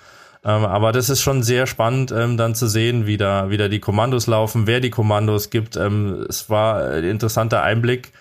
Ähm, 0.46 0.66
aber 0.66 0.92
das 0.92 1.10
ist 1.10 1.22
schon 1.22 1.42
sehr 1.42 1.68
spannend, 1.68 2.12
ähm, 2.12 2.36
dann 2.36 2.54
zu 2.56 2.68
sehen, 2.68 3.06
wie 3.06 3.18
da, 3.18 3.50
wie 3.50 3.58
da 3.58 3.70
die 3.70 3.80
Kommandos 3.80 4.28
laufen, 4.28 4.68
wer 4.68 4.82
die 4.82 4.90
Kommandos 4.90 5.50
gibt. 5.50 5.78
Ähm, 5.78 6.26
es 6.28 6.50
war 6.50 6.84
ein 6.90 7.04
interessanter 7.06 7.64
Einblick. 7.64 8.12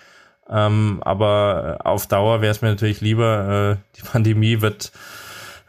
Ähm, 0.49 1.01
aber 1.03 1.79
auf 1.83 2.07
Dauer 2.07 2.41
wäre 2.41 2.51
es 2.51 2.61
mir 2.61 2.69
natürlich 2.69 3.01
lieber, 3.01 3.77
äh, 3.77 3.97
die 3.97 4.05
Pandemie 4.05 4.61
wird 4.61 4.91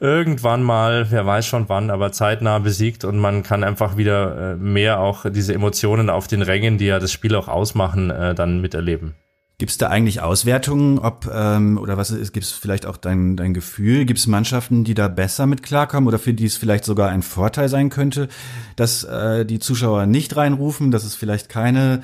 irgendwann 0.01 0.63
mal, 0.63 1.11
wer 1.11 1.25
weiß 1.25 1.47
schon 1.47 1.69
wann, 1.69 1.91
aber 1.91 2.13
zeitnah 2.13 2.59
besiegt 2.59 3.05
und 3.05 3.19
man 3.19 3.43
kann 3.43 3.65
einfach 3.65 3.97
wieder 3.97 4.53
äh, 4.53 4.57
mehr 4.57 5.01
auch 5.01 5.25
diese 5.31 5.55
Emotionen 5.55 6.11
auf 6.11 6.27
den 6.27 6.43
Rängen, 6.43 6.79
die 6.79 6.87
ja 6.87 6.99
das 6.99 7.13
Spiel 7.13 7.35
auch 7.37 7.49
ausmachen, 7.49 8.11
äh, 8.11 8.35
dann 8.35 8.61
miterleben. 8.61 9.15
Gibt 9.57 9.71
es 9.71 9.79
da 9.79 9.89
eigentlich 9.89 10.21
Auswertungen, 10.21 10.99
ob 10.99 11.31
ähm, 11.33 11.79
oder 11.79 11.97
was 11.97 12.11
ist, 12.11 12.33
gibt 12.33 12.45
es 12.45 12.53
vielleicht 12.53 12.87
auch 12.87 12.97
dein, 12.97 13.37
dein 13.37 13.55
Gefühl, 13.55 14.05
gibt 14.05 14.19
es 14.19 14.27
Mannschaften, 14.27 14.83
die 14.83 14.95
da 14.95 15.07
besser 15.07 15.47
mit 15.47 15.63
klarkommen 15.63 16.09
oder 16.09 16.19
für 16.19 16.35
die 16.35 16.47
es 16.47 16.57
vielleicht 16.57 16.85
sogar 16.85 17.11
ein 17.11 17.23
Vorteil 17.23 17.69
sein 17.69 17.89
könnte, 17.89 18.29
dass 18.75 19.05
äh, 19.05 19.47
die 19.47 19.61
Zuschauer 19.61 20.07
nicht 20.07 20.37
reinrufen, 20.37 20.91
dass 20.91 21.05
es 21.05 21.15
vielleicht 21.15 21.49
keine 21.49 22.03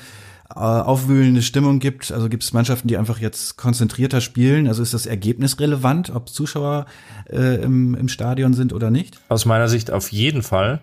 äh, 0.54 0.58
aufwühlende 0.58 1.42
Stimmung 1.42 1.80
gibt? 1.80 2.12
Also 2.12 2.28
gibt 2.28 2.44
es 2.44 2.52
Mannschaften, 2.52 2.86
die 2.86 2.96
einfach 2.96 3.18
jetzt 3.18 3.56
konzentrierter 3.56 4.20
spielen? 4.20 4.68
Also 4.68 4.82
ist 4.82 4.94
das 4.94 5.06
Ergebnis 5.06 5.58
relevant, 5.58 6.10
ob 6.14 6.28
Zuschauer 6.28 6.86
äh, 7.28 7.62
im, 7.62 7.94
im 7.94 8.08
Stadion 8.08 8.54
sind 8.54 8.72
oder 8.72 8.90
nicht? 8.90 9.20
Aus 9.28 9.44
meiner 9.44 9.68
Sicht 9.68 9.90
auf 9.90 10.12
jeden 10.12 10.42
Fall. 10.42 10.82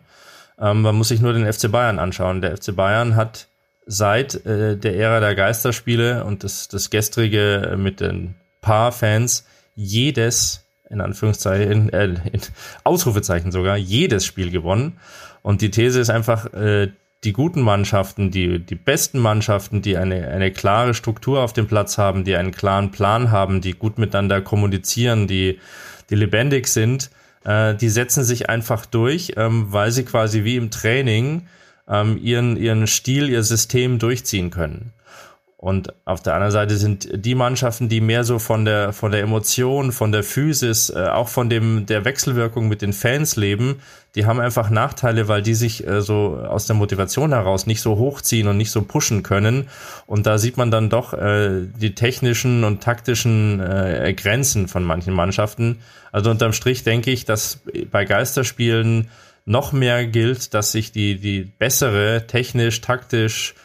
Ähm, 0.59 0.81
man 0.81 0.95
muss 0.95 1.09
sich 1.09 1.21
nur 1.21 1.33
den 1.33 1.51
FC 1.51 1.71
Bayern 1.71 1.99
anschauen. 1.99 2.41
Der 2.41 2.57
FC 2.57 2.75
Bayern 2.75 3.15
hat 3.15 3.47
seit 3.87 4.45
äh, 4.45 4.77
der 4.77 4.95
Ära 4.95 5.19
der 5.19 5.33
Geisterspiele 5.33 6.23
und 6.25 6.43
das, 6.43 6.67
das 6.67 6.89
gestrige 6.89 7.75
mit 7.77 7.99
den 8.01 8.35
paar 8.61 8.91
Fans 8.91 9.45
jedes, 9.75 10.65
in 10.89 11.01
Anführungszeichen, 11.01 11.91
äh, 11.91 12.05
in 12.05 12.41
Ausrufezeichen 12.83 13.51
sogar, 13.51 13.77
jedes 13.77 14.25
Spiel 14.25 14.51
gewonnen. 14.51 14.99
Und 15.41 15.61
die 15.61 15.71
These 15.71 15.99
ist 15.99 16.09
einfach, 16.09 16.53
äh, 16.53 16.91
die 17.23 17.33
guten 17.33 17.61
Mannschaften, 17.61 18.29
die, 18.29 18.59
die 18.59 18.75
besten 18.75 19.19
Mannschaften, 19.19 19.81
die 19.81 19.97
eine, 19.97 20.27
eine 20.27 20.51
klare 20.51 20.93
Struktur 20.93 21.41
auf 21.41 21.53
dem 21.53 21.67
Platz 21.67 21.97
haben, 21.97 22.23
die 22.23 22.35
einen 22.35 22.51
klaren 22.51 22.91
Plan 22.91 23.31
haben, 23.31 23.61
die 23.61 23.73
gut 23.73 23.97
miteinander 23.97 24.41
kommunizieren, 24.41 25.27
die, 25.27 25.59
die 26.09 26.15
lebendig 26.15 26.67
sind, 26.67 27.09
äh, 27.43 27.73
die 27.75 27.89
setzen 27.89 28.23
sich 28.23 28.49
einfach 28.49 28.85
durch, 28.85 29.33
ähm, 29.35 29.67
weil 29.69 29.91
sie 29.91 30.05
quasi 30.05 30.43
wie 30.43 30.57
im 30.57 30.69
Training 30.69 31.47
ähm, 31.89 32.19
ihren, 32.21 32.57
ihren 32.57 32.87
Stil, 32.87 33.29
ihr 33.29 33.43
System 33.43 33.99
durchziehen 33.99 34.49
können. 34.49 34.93
Und 35.59 35.91
auf 36.05 36.21
der 36.21 36.35
anderen 36.35 36.51
Seite 36.51 36.77
sind 36.77 37.09
die 37.11 37.33
Mannschaften, 37.33 37.89
die 37.89 37.99
mehr 37.99 38.23
so 38.23 38.37
von 38.37 38.63
der, 38.63 38.93
von 38.93 39.11
der 39.11 39.21
Emotion, 39.21 39.91
von 39.91 40.11
der 40.11 40.21
Physis, 40.21 40.91
äh, 40.91 41.07
auch 41.07 41.29
von 41.29 41.49
dem, 41.49 41.87
der 41.87 42.05
Wechselwirkung 42.05 42.67
mit 42.67 42.83
den 42.83 42.93
Fans 42.93 43.35
leben, 43.37 43.77
die 44.13 44.27
haben 44.27 44.39
einfach 44.39 44.69
Nachteile, 44.69 45.27
weil 45.27 45.41
die 45.41 45.55
sich 45.55 45.85
äh, 45.87 46.01
so 46.01 46.37
aus 46.37 46.67
der 46.67 46.75
Motivation 46.75 47.33
heraus 47.33 47.65
nicht 47.65 47.81
so 47.81 47.97
hochziehen 47.97 48.47
und 48.47 48.57
nicht 48.57 48.69
so 48.69 48.83
pushen 48.83 49.23
können. 49.23 49.67
Und 50.05 50.27
da 50.27 50.37
sieht 50.37 50.57
man 50.57 50.69
dann 50.69 50.91
doch 50.91 51.13
äh, 51.13 51.65
die 51.75 51.95
technischen 51.95 52.63
und 52.63 52.83
taktischen 52.83 53.59
äh, 53.59 54.13
Grenzen 54.15 54.67
von 54.67 54.83
manchen 54.83 55.13
Mannschaften. 55.13 55.79
Also 56.11 56.29
unterm 56.29 56.53
Strich 56.53 56.83
denke 56.83 57.09
ich, 57.09 57.25
dass 57.25 57.61
bei 57.91 58.05
Geisterspielen 58.05 59.09
noch 59.47 59.71
mehr 59.71 60.05
gilt, 60.05 60.53
dass 60.53 60.71
sich 60.71 60.91
die, 60.91 61.19
die 61.19 61.41
bessere, 61.41 62.27
technisch, 62.27 62.81
taktisch, 62.81 63.55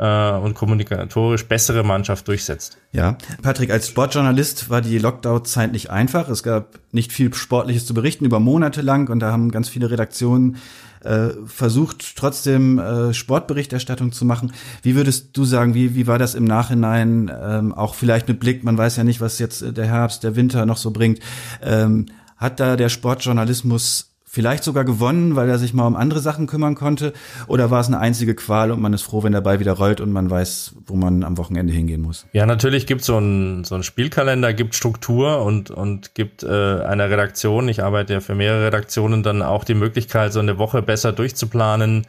äh, 0.00 0.32
und 0.32 0.54
kommunikatorisch 0.54 1.46
bessere 1.46 1.84
Mannschaft 1.84 2.26
durchsetzt. 2.26 2.78
Ja, 2.92 3.18
Patrick, 3.42 3.70
als 3.70 3.88
Sportjournalist 3.88 4.70
war 4.70 4.80
die 4.80 4.98
Lockdown-Zeit 4.98 5.72
nicht 5.72 5.90
einfach. 5.90 6.28
Es 6.28 6.42
gab 6.42 6.78
nicht 6.90 7.12
viel 7.12 7.32
Sportliches 7.34 7.86
zu 7.86 7.92
berichten 7.92 8.24
über 8.24 8.40
Monate 8.40 8.80
lang 8.80 9.10
und 9.10 9.20
da 9.20 9.30
haben 9.30 9.50
ganz 9.50 9.68
viele 9.68 9.90
Redaktionen 9.90 10.56
äh, 11.04 11.28
versucht, 11.46 12.16
trotzdem 12.16 12.78
äh, 12.78 13.12
Sportberichterstattung 13.12 14.12
zu 14.12 14.24
machen. 14.24 14.52
Wie 14.82 14.96
würdest 14.96 15.36
du 15.36 15.44
sagen, 15.44 15.74
wie, 15.74 15.94
wie 15.94 16.06
war 16.06 16.18
das 16.18 16.34
im 16.34 16.44
Nachhinein, 16.44 17.30
ähm, 17.42 17.74
auch 17.74 17.94
vielleicht 17.94 18.26
mit 18.26 18.40
Blick, 18.40 18.64
man 18.64 18.78
weiß 18.78 18.96
ja 18.96 19.04
nicht, 19.04 19.20
was 19.20 19.38
jetzt 19.38 19.76
der 19.76 19.86
Herbst, 19.86 20.24
der 20.24 20.34
Winter 20.34 20.64
noch 20.64 20.78
so 20.78 20.90
bringt. 20.90 21.20
Ähm, 21.62 22.06
hat 22.36 22.58
da 22.58 22.76
der 22.76 22.88
Sportjournalismus 22.88 24.09
vielleicht 24.32 24.62
sogar 24.62 24.84
gewonnen, 24.84 25.34
weil 25.34 25.48
er 25.48 25.58
sich 25.58 25.74
mal 25.74 25.88
um 25.88 25.96
andere 25.96 26.20
Sachen 26.20 26.46
kümmern 26.46 26.76
konnte? 26.76 27.12
Oder 27.48 27.72
war 27.72 27.80
es 27.80 27.88
eine 27.88 27.98
einzige 27.98 28.36
Qual 28.36 28.70
und 28.70 28.80
man 28.80 28.92
ist 28.92 29.02
froh, 29.02 29.24
wenn 29.24 29.32
der 29.32 29.40
Ball 29.40 29.58
wieder 29.58 29.72
rollt 29.72 30.00
und 30.00 30.12
man 30.12 30.30
weiß, 30.30 30.76
wo 30.86 30.94
man 30.94 31.24
am 31.24 31.36
Wochenende 31.36 31.72
hingehen 31.72 32.00
muss? 32.00 32.26
Ja, 32.32 32.46
natürlich 32.46 32.86
gibt 32.86 33.02
so 33.02 33.18
ein 33.18 33.64
so 33.64 33.74
ein 33.74 33.82
Spielkalender, 33.82 34.54
gibt 34.54 34.76
Struktur 34.76 35.42
und 35.42 35.72
und 35.72 36.14
gibt 36.14 36.44
äh, 36.44 36.46
einer 36.46 37.10
Redaktion. 37.10 37.68
Ich 37.68 37.82
arbeite 37.82 38.12
ja 38.12 38.20
für 38.20 38.36
mehrere 38.36 38.66
Redaktionen 38.66 39.24
dann 39.24 39.42
auch 39.42 39.64
die 39.64 39.74
Möglichkeit, 39.74 40.32
so 40.32 40.38
eine 40.38 40.58
Woche 40.58 40.80
besser 40.80 41.12
durchzuplanen 41.12 42.06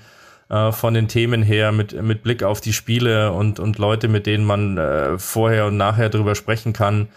äh, 0.49 0.71
von 0.71 0.93
den 0.93 1.07
Themen 1.07 1.41
her 1.41 1.71
mit 1.71 1.99
mit 2.03 2.21
Blick 2.21 2.43
auf 2.43 2.61
die 2.61 2.73
Spiele 2.73 3.31
und 3.31 3.59
und 3.59 3.79
Leute, 3.79 4.07
mit 4.07 4.27
denen 4.27 4.45
man 4.45 4.77
äh, 4.77 5.17
vorher 5.17 5.65
und 5.65 5.77
nachher 5.77 6.09
drüber 6.09 6.35
sprechen 6.35 6.71
kann. 6.71 7.07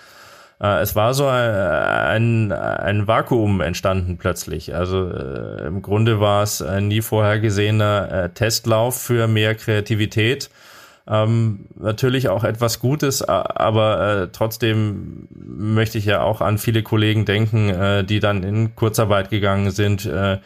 Äh, 0.64 0.80
es 0.80 0.96
war 0.96 1.12
so 1.12 1.26
ein, 1.26 2.50
ein 2.52 3.06
Vakuum 3.06 3.60
entstanden 3.60 4.16
plötzlich. 4.16 4.74
Also 4.74 5.10
äh, 5.10 5.66
im 5.66 5.82
Grunde 5.82 6.20
war 6.20 6.42
es 6.42 6.62
ein 6.62 6.88
nie 6.88 7.02
vorher 7.02 7.38
gesehener 7.38 8.10
äh, 8.10 8.30
Testlauf 8.30 9.00
für 9.00 9.28
mehr 9.28 9.54
Kreativität. 9.54 10.48
Ähm, 11.06 11.66
natürlich 11.78 12.30
auch 12.30 12.44
etwas 12.44 12.80
Gutes, 12.80 13.20
aber 13.20 14.22
äh, 14.22 14.28
trotzdem 14.32 15.28
möchte 15.34 15.98
ich 15.98 16.06
ja 16.06 16.22
auch 16.22 16.40
an 16.40 16.56
viele 16.56 16.82
Kollegen 16.82 17.26
denken, 17.26 17.68
äh, 17.68 18.04
die 18.04 18.20
dann 18.20 18.42
in 18.42 18.74
Kurzarbeit 18.74 19.28
gegangen 19.28 19.70
sind. 19.70 20.06
Äh, 20.06 20.38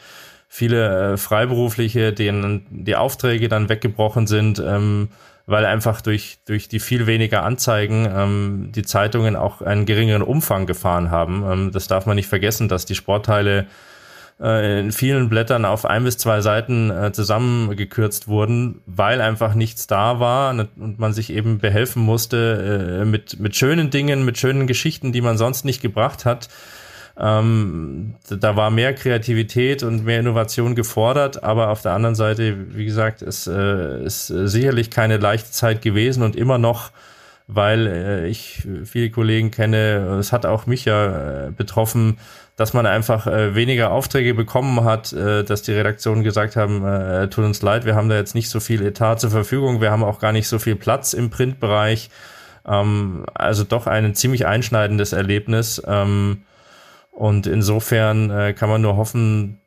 viele 0.48 1.16
Freiberufliche, 1.16 2.12
denen 2.12 2.66
die 2.70 2.96
Aufträge 2.96 3.48
dann 3.48 3.68
weggebrochen 3.68 4.26
sind. 4.26 4.59
Ähm, 4.59 5.11
weil 5.48 5.64
einfach 5.64 6.02
durch, 6.02 6.40
durch 6.46 6.68
die 6.68 6.78
viel 6.78 7.06
weniger 7.06 7.42
Anzeigen 7.42 8.06
ähm, 8.14 8.68
die 8.70 8.82
Zeitungen 8.82 9.34
auch 9.34 9.62
einen 9.62 9.87
geringeren 9.87 10.20
Umfang 10.20 10.66
gefahren 10.66 11.11
haben. 11.11 11.42
Ähm, 11.50 11.72
das 11.72 11.88
darf 11.88 12.04
man 12.04 12.16
nicht 12.16 12.28
vergessen, 12.28 12.68
dass 12.68 12.84
die 12.84 12.94
Sportteile 12.94 13.66
äh, 14.40 14.80
in 14.80 14.92
vielen 14.92 15.30
Blättern 15.30 15.64
auf 15.64 15.87
ein 15.87 16.04
bis 16.04 16.18
zwei 16.18 16.42
Seiten 16.42 16.90
äh, 16.90 17.12
zusammengekürzt 17.12 18.28
wurden, 18.28 18.82
weil 18.84 19.22
einfach 19.22 19.54
nichts 19.54 19.87
da 19.87 20.20
war 20.20 20.50
und 20.50 20.98
man 20.98 21.14
sich 21.14 21.32
eben 21.32 21.58
behelfen 21.58 22.02
musste 22.02 23.00
äh, 23.00 23.04
mit, 23.06 23.40
mit 23.40 23.56
schönen 23.56 23.88
Dingen, 23.88 24.26
mit 24.26 24.37
schönen 24.37 24.66
Geschichten, 24.66 25.12
die 25.12 25.22
man 25.22 25.38
sonst 25.38 25.64
nicht 25.64 25.80
gebracht 25.80 26.26
hat 26.26 26.50
ähm, 27.20 28.14
da 28.28 28.54
war 28.54 28.70
mehr 28.70 28.94
Kreativität 28.94 29.83
und 29.83 30.04
mehr 30.04 30.20
Innovation 30.20 30.76
gefordert, 30.76 31.42
aber 31.42 31.70
auf 31.70 31.83
der 31.83 31.92
anderen 31.92 32.14
Seite, 32.14 32.57
wie 32.76 32.85
gesagt, 32.85 33.22
ist, 33.22 33.48
äh, 33.48 34.04
ist 34.04 34.28
sicherlich 34.28 34.90
keine 34.90 35.16
leichte 35.16 35.50
Zeit 35.50 35.83
gewesen 35.83 36.22
und 36.22 36.37
immer 36.37 36.59
noch, 36.59 36.92
weil 37.48 37.87
äh, 37.88 38.28
ich 38.28 38.68
viele 38.85 39.11
Kollegen 39.11 39.50
kenne, 39.50 40.18
es 40.20 40.33
hat 40.33 40.46
auch 40.46 40.66
mich 40.66 40.85
ja 40.85 41.46
äh, 41.46 41.50
betroffen, 41.50 42.18
dass 42.54 42.72
man 42.72 42.87
einfach 42.87 43.26
äh, 43.26 43.54
weniger 43.57 43.90
Aufträge 43.90 44.35
bekommen 44.35 44.85
hat, 44.85 45.12
äh, 45.12 45.42
dass 45.42 45.62
die 45.62 45.72
Redaktionen 45.72 46.22
gesagt 46.22 46.54
haben, 46.54 46.87
äh, 46.87 47.28
tut 47.28 47.44
uns 47.44 47.62
leid, 47.62 47.85
wir 47.85 47.96
haben 47.96 48.09
da 48.09 48.14
jetzt 48.14 48.37
nicht 48.37 48.48
so 48.48 48.61
viel 48.61 48.85
Etat 48.85 49.16
zur 49.16 49.31
Verfügung, 49.31 49.81
wir 49.81 49.90
haben 49.90 50.04
auch 50.04 50.20
gar 50.20 50.33
nicht 50.33 50.46
so 50.46 50.61
viel 50.61 50.76
Platz 50.76 51.14
im 51.14 51.31
Printbereich. 51.31 52.11
Ähm, 52.64 53.26
also 53.35 53.64
doch 53.64 53.88
ein 53.88 54.14
ziemlich 54.14 54.46
einschneidendes 54.46 55.12
Erlebnis. 55.12 55.83
Ähm, 55.85 56.42
und 57.18 57.48
insofern 57.48 58.31
äh, 58.31 58.52
kann 58.52 58.68
man 58.68 58.81
nur 58.81 58.96
hoffen, 58.96 59.61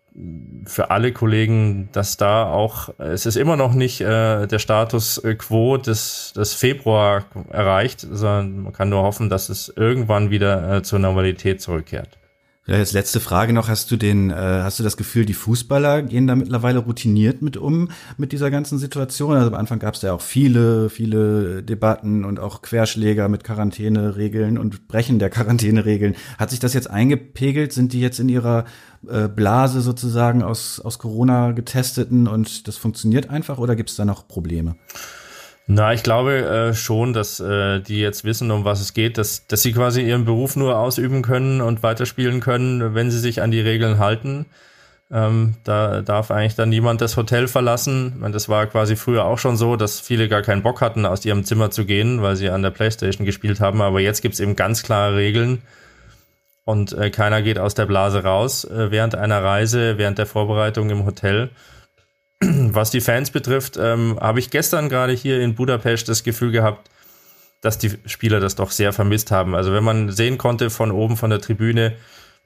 für 0.66 0.90
alle 0.90 1.12
Kollegen, 1.12 1.90
dass 1.92 2.16
da 2.16 2.50
auch, 2.50 2.90
es 2.98 3.26
ist 3.26 3.36
immer 3.36 3.58
noch 3.58 3.74
nicht 3.74 4.00
äh, 4.00 4.46
der 4.46 4.60
Status 4.60 5.22
quo 5.38 5.76
des, 5.78 6.34
des 6.36 6.54
Februar 6.54 7.26
erreicht, 7.50 8.02
sondern 8.02 8.64
man 8.64 8.74
kann 8.74 8.90
nur 8.90 9.04
hoffen, 9.04 9.30
dass 9.30 9.50
es 9.50 9.72
irgendwann 9.76 10.30
wieder 10.30 10.78
äh, 10.78 10.82
zur 10.82 11.00
Normalität 11.00 11.62
zurückkehrt. 11.62 12.18
Jetzt 12.68 12.94
letzte 12.94 13.20
Frage 13.20 13.54
noch. 13.54 13.70
Hast 13.70 13.90
du 13.90 13.98
den, 13.98 14.30
äh, 14.30 14.36
hast 14.36 14.78
du 14.78 14.84
das 14.84 14.96
Gefühl, 14.96 15.26
die 15.26 15.34
Fußballer 15.34 16.04
gehen 16.04 16.28
da 16.28 16.36
mittlerweile 16.36 16.78
routiniert 16.78 17.42
mit 17.42 17.58
um, 17.58 17.90
mit 18.18 18.34
dieser 18.34 18.52
ganzen 18.52 18.78
Situation? 18.78 19.36
Also 19.36 19.48
am 19.48 19.56
Anfang 19.56 19.80
gab 19.80 19.96
es 19.96 20.04
ja 20.04 20.14
auch 20.14 20.22
viele, 20.22 20.92
viele 20.92 21.64
Debatten 21.64 22.24
und 22.24 22.40
auch 22.40 22.62
Querschläger 22.62 23.30
mit 23.30 23.44
Quarantäneregeln 23.44 24.60
und 24.60 24.88
Brechen 24.88 25.18
der 25.18 25.32
Quarantäneregeln. 25.32 26.16
Hat 26.38 26.52
sich 26.52 26.60
das 26.60 26.76
jetzt 26.76 26.90
eingepegelt? 26.90 27.74
Sind 27.74 27.94
die 27.94 28.00
jetzt 28.00 28.20
in 28.20 28.30
ihrer 28.30 28.66
äh, 29.08 29.28
Blase 29.28 29.82
sozusagen 29.82 30.44
aus, 30.44 30.80
aus 30.80 31.00
Corona 31.00 31.54
getesteten 31.54 32.28
und 32.28 32.68
das 32.68 32.78
funktioniert 32.78 33.28
einfach 33.32 33.58
oder 33.58 33.76
gibt 33.76 33.90
es 33.90 33.96
da 33.96 34.06
noch 34.06 34.28
Probleme? 34.28 34.76
Na, 35.74 35.94
ich 35.94 36.04
glaube 36.04 36.34
äh, 36.34 36.74
schon, 36.74 37.14
dass 37.14 37.40
äh, 37.40 37.80
die 37.80 38.02
jetzt 38.02 38.26
wissen, 38.26 38.52
um 38.52 38.66
was 38.66 38.82
es 38.82 38.94
geht, 38.94 39.18
dass, 39.18 39.48
dass 39.48 39.62
sie 39.62 39.72
quasi 39.72 40.02
ihren 40.02 40.26
Beruf 40.26 40.58
nur 40.58 40.78
ausüben 40.78 41.22
können 41.22 41.62
und 41.62 41.82
weiterspielen 41.82 42.42
können, 42.42 42.94
wenn 42.94 43.10
sie 43.10 43.20
sich 43.20 43.42
an 43.42 43.52
die 43.52 43.62
Regeln 43.62 43.98
halten. 43.98 44.48
Ähm, 45.10 45.56
da 45.64 46.02
darf 46.02 46.30
eigentlich 46.30 46.56
dann 46.56 46.68
niemand 46.68 47.00
das 47.00 47.16
Hotel 47.16 47.48
verlassen. 47.48 48.16
Meine, 48.20 48.34
das 48.34 48.50
war 48.50 48.68
quasi 48.68 48.98
früher 48.98 49.24
auch 49.24 49.38
schon 49.38 49.56
so, 49.56 49.78
dass 49.78 50.02
viele 50.02 50.28
gar 50.28 50.42
keinen 50.42 50.62
Bock 50.62 50.82
hatten, 50.82 51.06
aus 51.06 51.24
ihrem 51.24 51.46
Zimmer 51.46 51.72
zu 51.72 51.86
gehen, 51.86 52.22
weil 52.22 52.36
sie 52.36 52.50
an 52.50 52.64
der 52.64 52.72
Playstation 52.72 53.26
gespielt 53.26 53.62
haben. 53.62 53.82
Aber 53.82 54.02
jetzt 54.02 54.22
gibt's 54.22 54.42
eben 54.42 54.58
ganz 54.58 54.84
klare 54.84 55.16
Regeln 55.16 55.62
und 56.66 56.92
äh, 56.92 57.12
keiner 57.12 57.42
geht 57.42 57.60
aus 57.60 57.76
der 57.76 57.86
Blase 57.86 58.24
raus 58.24 58.66
äh, 58.66 58.92
während 58.92 59.16
einer 59.16 59.42
Reise, 59.42 59.98
während 59.98 60.18
der 60.18 60.26
Vorbereitung 60.26 60.90
im 60.90 61.06
Hotel. 61.06 61.50
Was 62.42 62.90
die 62.90 63.02
Fans 63.02 63.32
betrifft, 63.32 63.78
ähm, 63.80 64.18
habe 64.20 64.40
ich 64.40 64.50
gestern 64.50 64.90
gerade 64.90 65.14
hier 65.14 65.42
in 65.42 65.56
Budapest 65.56 66.10
das 66.10 66.24
Gefühl 66.24 66.52
gehabt, 66.52 66.90
dass 67.62 67.78
die 67.78 67.92
Spieler 68.06 68.40
das 68.40 68.56
doch 68.56 68.72
sehr 68.72 68.94
vermisst 68.94 69.32
haben. 69.32 69.54
Also 69.54 69.72
wenn 69.72 69.84
man 69.84 70.12
sehen 70.12 70.38
konnte 70.38 70.70
von 70.70 70.92
oben 70.92 71.18
von 71.18 71.30
der 71.30 71.40
Tribüne, 71.42 71.94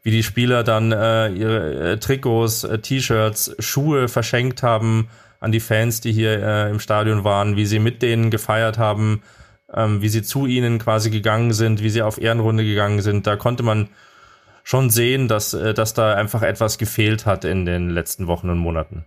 wie 0.03 0.11
die 0.11 0.23
Spieler 0.23 0.63
dann 0.63 0.91
äh, 0.91 1.29
ihre 1.29 1.93
äh, 1.93 1.97
Trikots, 1.97 2.65
äh, 2.65 2.79
T-Shirts, 2.79 3.55
Schuhe 3.59 4.07
verschenkt 4.07 4.61
haben 4.61 5.09
an 5.39 5.51
die 5.51 5.59
Fans, 5.59 6.01
die 6.01 6.11
hier 6.11 6.43
äh, 6.43 6.69
im 6.69 6.79
Stadion 6.79 7.23
waren, 7.23 7.55
wie 7.55 7.65
sie 7.65 7.79
mit 7.79 8.01
denen 8.01 8.29
gefeiert 8.29 8.77
haben, 8.77 9.23
ähm, 9.73 10.01
wie 10.01 10.09
sie 10.09 10.21
zu 10.21 10.45
ihnen 10.45 10.77
quasi 10.77 11.09
gegangen 11.09 11.53
sind, 11.53 11.81
wie 11.81 11.89
sie 11.89 12.01
auf 12.01 12.19
Ehrenrunde 12.19 12.65
gegangen 12.65 13.01
sind, 13.01 13.25
da 13.25 13.35
konnte 13.35 13.63
man 13.63 13.89
schon 14.63 14.89
sehen, 14.89 15.27
dass, 15.27 15.53
äh, 15.53 15.73
dass 15.73 15.93
da 15.93 16.15
einfach 16.15 16.41
etwas 16.41 16.77
gefehlt 16.77 17.25
hat 17.25 17.45
in 17.45 17.65
den 17.65 17.89
letzten 17.89 18.27
Wochen 18.27 18.49
und 18.49 18.57
Monaten. 18.57 19.05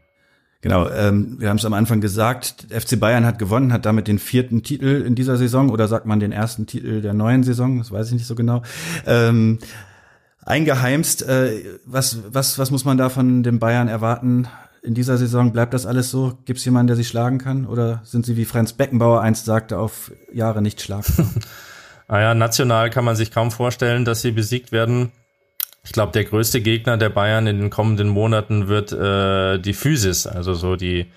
Genau, 0.60 0.88
ähm, 0.90 1.36
wir 1.38 1.50
haben 1.50 1.58
es 1.58 1.64
am 1.64 1.72
Anfang 1.72 2.00
gesagt, 2.00 2.66
FC 2.70 2.98
Bayern 2.98 3.24
hat 3.24 3.38
gewonnen, 3.38 3.72
hat 3.72 3.86
damit 3.86 4.08
den 4.08 4.18
vierten 4.18 4.64
Titel 4.64 5.04
in 5.06 5.14
dieser 5.14 5.36
Saison 5.36 5.70
oder 5.70 5.86
sagt 5.86 6.04
man 6.04 6.18
den 6.18 6.32
ersten 6.32 6.66
Titel 6.66 7.00
der 7.00 7.14
neuen 7.14 7.44
Saison, 7.44 7.78
das 7.78 7.92
weiß 7.92 8.08
ich 8.08 8.14
nicht 8.14 8.26
so 8.26 8.34
genau. 8.34 8.62
Ähm, 9.06 9.60
eingeheimst, 10.44 11.22
äh, 11.28 11.62
was, 11.84 12.18
was, 12.32 12.58
was 12.58 12.72
muss 12.72 12.84
man 12.84 12.98
da 12.98 13.08
von 13.08 13.44
den 13.44 13.60
Bayern 13.60 13.86
erwarten? 13.86 14.48
In 14.82 14.94
dieser 14.94 15.16
Saison 15.16 15.52
bleibt 15.52 15.74
das 15.74 15.86
alles 15.86 16.10
so? 16.10 16.38
Gibt 16.44 16.58
es 16.58 16.64
jemanden, 16.64 16.88
der 16.88 16.96
sie 16.96 17.04
schlagen 17.04 17.38
kann? 17.38 17.64
Oder 17.66 18.00
sind 18.04 18.26
sie, 18.26 18.36
wie 18.36 18.44
Franz 18.44 18.72
Beckenbauer 18.72 19.20
einst 19.20 19.44
sagte, 19.44 19.78
auf 19.78 20.10
Jahre 20.32 20.60
nicht 20.60 20.80
schlagbar? 20.80 21.26
ah 22.08 22.20
ja, 22.20 22.34
national 22.34 22.90
kann 22.90 23.04
man 23.04 23.14
sich 23.14 23.30
kaum 23.30 23.52
vorstellen, 23.52 24.04
dass 24.04 24.22
sie 24.22 24.32
besiegt 24.32 24.72
werden. 24.72 25.12
Ich 25.88 25.92
glaube, 25.92 26.12
der 26.12 26.24
größte 26.24 26.60
Gegner 26.60 26.98
der 26.98 27.08
Bayern 27.08 27.46
in 27.46 27.58
den 27.60 27.70
kommenden 27.70 28.08
Monaten 28.08 28.68
wird 28.68 28.92
äh, 28.92 29.58
die 29.58 29.72
Physis, 29.72 30.26
also 30.26 30.52
so 30.52 30.76
die 30.76 31.10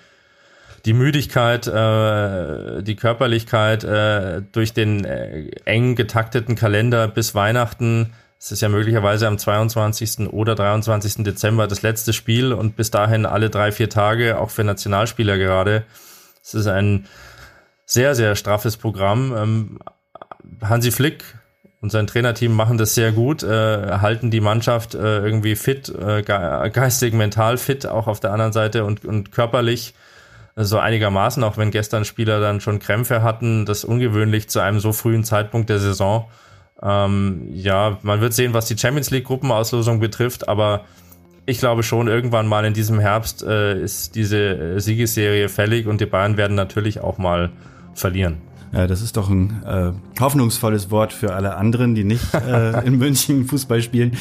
die 0.86 0.94
Müdigkeit, 0.94 1.66
äh, 1.66 2.82
die 2.82 2.96
Körperlichkeit 2.96 3.84
äh, 3.84 4.40
durch 4.50 4.72
den 4.72 5.04
äh, 5.04 5.50
eng 5.66 5.94
getakteten 5.94 6.56
Kalender 6.56 7.06
bis 7.06 7.34
Weihnachten. 7.34 8.14
Es 8.40 8.50
ist 8.50 8.62
ja 8.62 8.70
möglicherweise 8.70 9.28
am 9.28 9.36
22. 9.36 10.32
oder 10.32 10.54
23. 10.54 11.22
Dezember 11.22 11.66
das 11.66 11.82
letzte 11.82 12.14
Spiel 12.14 12.54
und 12.54 12.74
bis 12.74 12.90
dahin 12.90 13.26
alle 13.26 13.50
drei, 13.50 13.72
vier 13.72 13.90
Tage, 13.90 14.38
auch 14.38 14.48
für 14.48 14.64
Nationalspieler 14.64 15.36
gerade. 15.36 15.84
Es 16.42 16.54
ist 16.54 16.66
ein 16.66 17.06
sehr, 17.84 18.14
sehr 18.14 18.36
straffes 18.36 18.78
Programm. 18.78 19.34
Ähm, 19.36 19.78
Hansi 20.62 20.90
Flick 20.90 21.24
und 21.82 21.90
sein 21.90 22.06
Trainerteam 22.06 22.52
machen 22.52 22.78
das 22.78 22.94
sehr 22.94 23.10
gut, 23.10 23.42
äh, 23.42 23.98
halten 23.98 24.30
die 24.30 24.40
Mannschaft 24.40 24.94
äh, 24.94 25.18
irgendwie 25.18 25.56
fit, 25.56 25.88
äh, 25.90 26.22
geistig, 26.22 27.12
mental 27.12 27.58
fit, 27.58 27.86
auch 27.86 28.06
auf 28.06 28.20
der 28.20 28.32
anderen 28.32 28.52
Seite 28.52 28.84
und, 28.84 29.04
und 29.04 29.32
körperlich 29.32 29.92
so 30.54 30.78
einigermaßen, 30.78 31.42
auch 31.42 31.56
wenn 31.56 31.72
gestern 31.72 32.04
Spieler 32.04 32.40
dann 32.40 32.60
schon 32.60 32.78
Krämpfe 32.78 33.22
hatten, 33.22 33.66
das 33.66 33.84
ungewöhnlich 33.84 34.48
zu 34.48 34.60
einem 34.60 34.78
so 34.78 34.92
frühen 34.92 35.24
Zeitpunkt 35.24 35.70
der 35.70 35.80
Saison. 35.80 36.26
Ähm, 36.80 37.48
ja, 37.52 37.98
man 38.02 38.20
wird 38.20 38.32
sehen, 38.32 38.54
was 38.54 38.66
die 38.66 38.78
Champions 38.78 39.10
League 39.10 39.24
Gruppenauslosung 39.24 39.98
betrifft, 39.98 40.48
aber 40.48 40.84
ich 41.46 41.58
glaube 41.58 41.82
schon, 41.82 42.06
irgendwann 42.06 42.46
mal 42.46 42.64
in 42.64 42.74
diesem 42.74 43.00
Herbst 43.00 43.42
äh, 43.42 43.80
ist 43.82 44.14
diese 44.14 44.78
Siegesserie 44.78 45.48
fällig 45.48 45.88
und 45.88 46.00
die 46.00 46.06
Bayern 46.06 46.36
werden 46.36 46.54
natürlich 46.54 47.00
auch 47.00 47.18
mal 47.18 47.50
verlieren. 47.94 48.51
Ja, 48.72 48.86
das 48.86 49.02
ist 49.02 49.18
doch 49.18 49.28
ein 49.28 49.62
äh, 49.64 49.92
hoffnungsvolles 50.20 50.90
Wort 50.90 51.12
für 51.12 51.34
alle 51.34 51.56
anderen, 51.56 51.94
die 51.94 52.04
nicht 52.04 52.34
äh, 52.34 52.84
in 52.86 52.96
München 52.96 53.44
Fußball 53.44 53.82
spielen. 53.82 54.16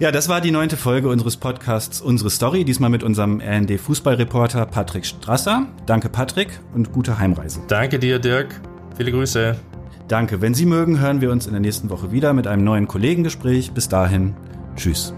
Ja, 0.00 0.10
das 0.10 0.28
war 0.28 0.40
die 0.40 0.50
neunte 0.50 0.76
Folge 0.76 1.08
unseres 1.08 1.36
Podcasts 1.36 2.00
Unsere 2.00 2.30
Story, 2.30 2.64
diesmal 2.64 2.90
mit 2.90 3.04
unserem 3.04 3.40
RND 3.40 3.78
Fußballreporter 3.78 4.66
Patrick 4.66 5.06
Strasser. 5.06 5.66
Danke 5.86 6.08
Patrick 6.08 6.60
und 6.74 6.92
gute 6.92 7.18
Heimreise. 7.18 7.60
Danke 7.68 7.98
dir, 7.98 8.18
Dirk. 8.18 8.60
Viele 8.96 9.12
Grüße. 9.12 9.56
Danke. 10.08 10.40
Wenn 10.40 10.54
Sie 10.54 10.66
mögen, 10.66 10.98
hören 10.98 11.20
wir 11.20 11.30
uns 11.30 11.46
in 11.46 11.52
der 11.52 11.60
nächsten 11.60 11.88
Woche 11.88 12.10
wieder 12.10 12.32
mit 12.32 12.46
einem 12.46 12.64
neuen 12.64 12.88
Kollegengespräch. 12.88 13.72
Bis 13.72 13.88
dahin, 13.88 14.34
tschüss. 14.76 15.14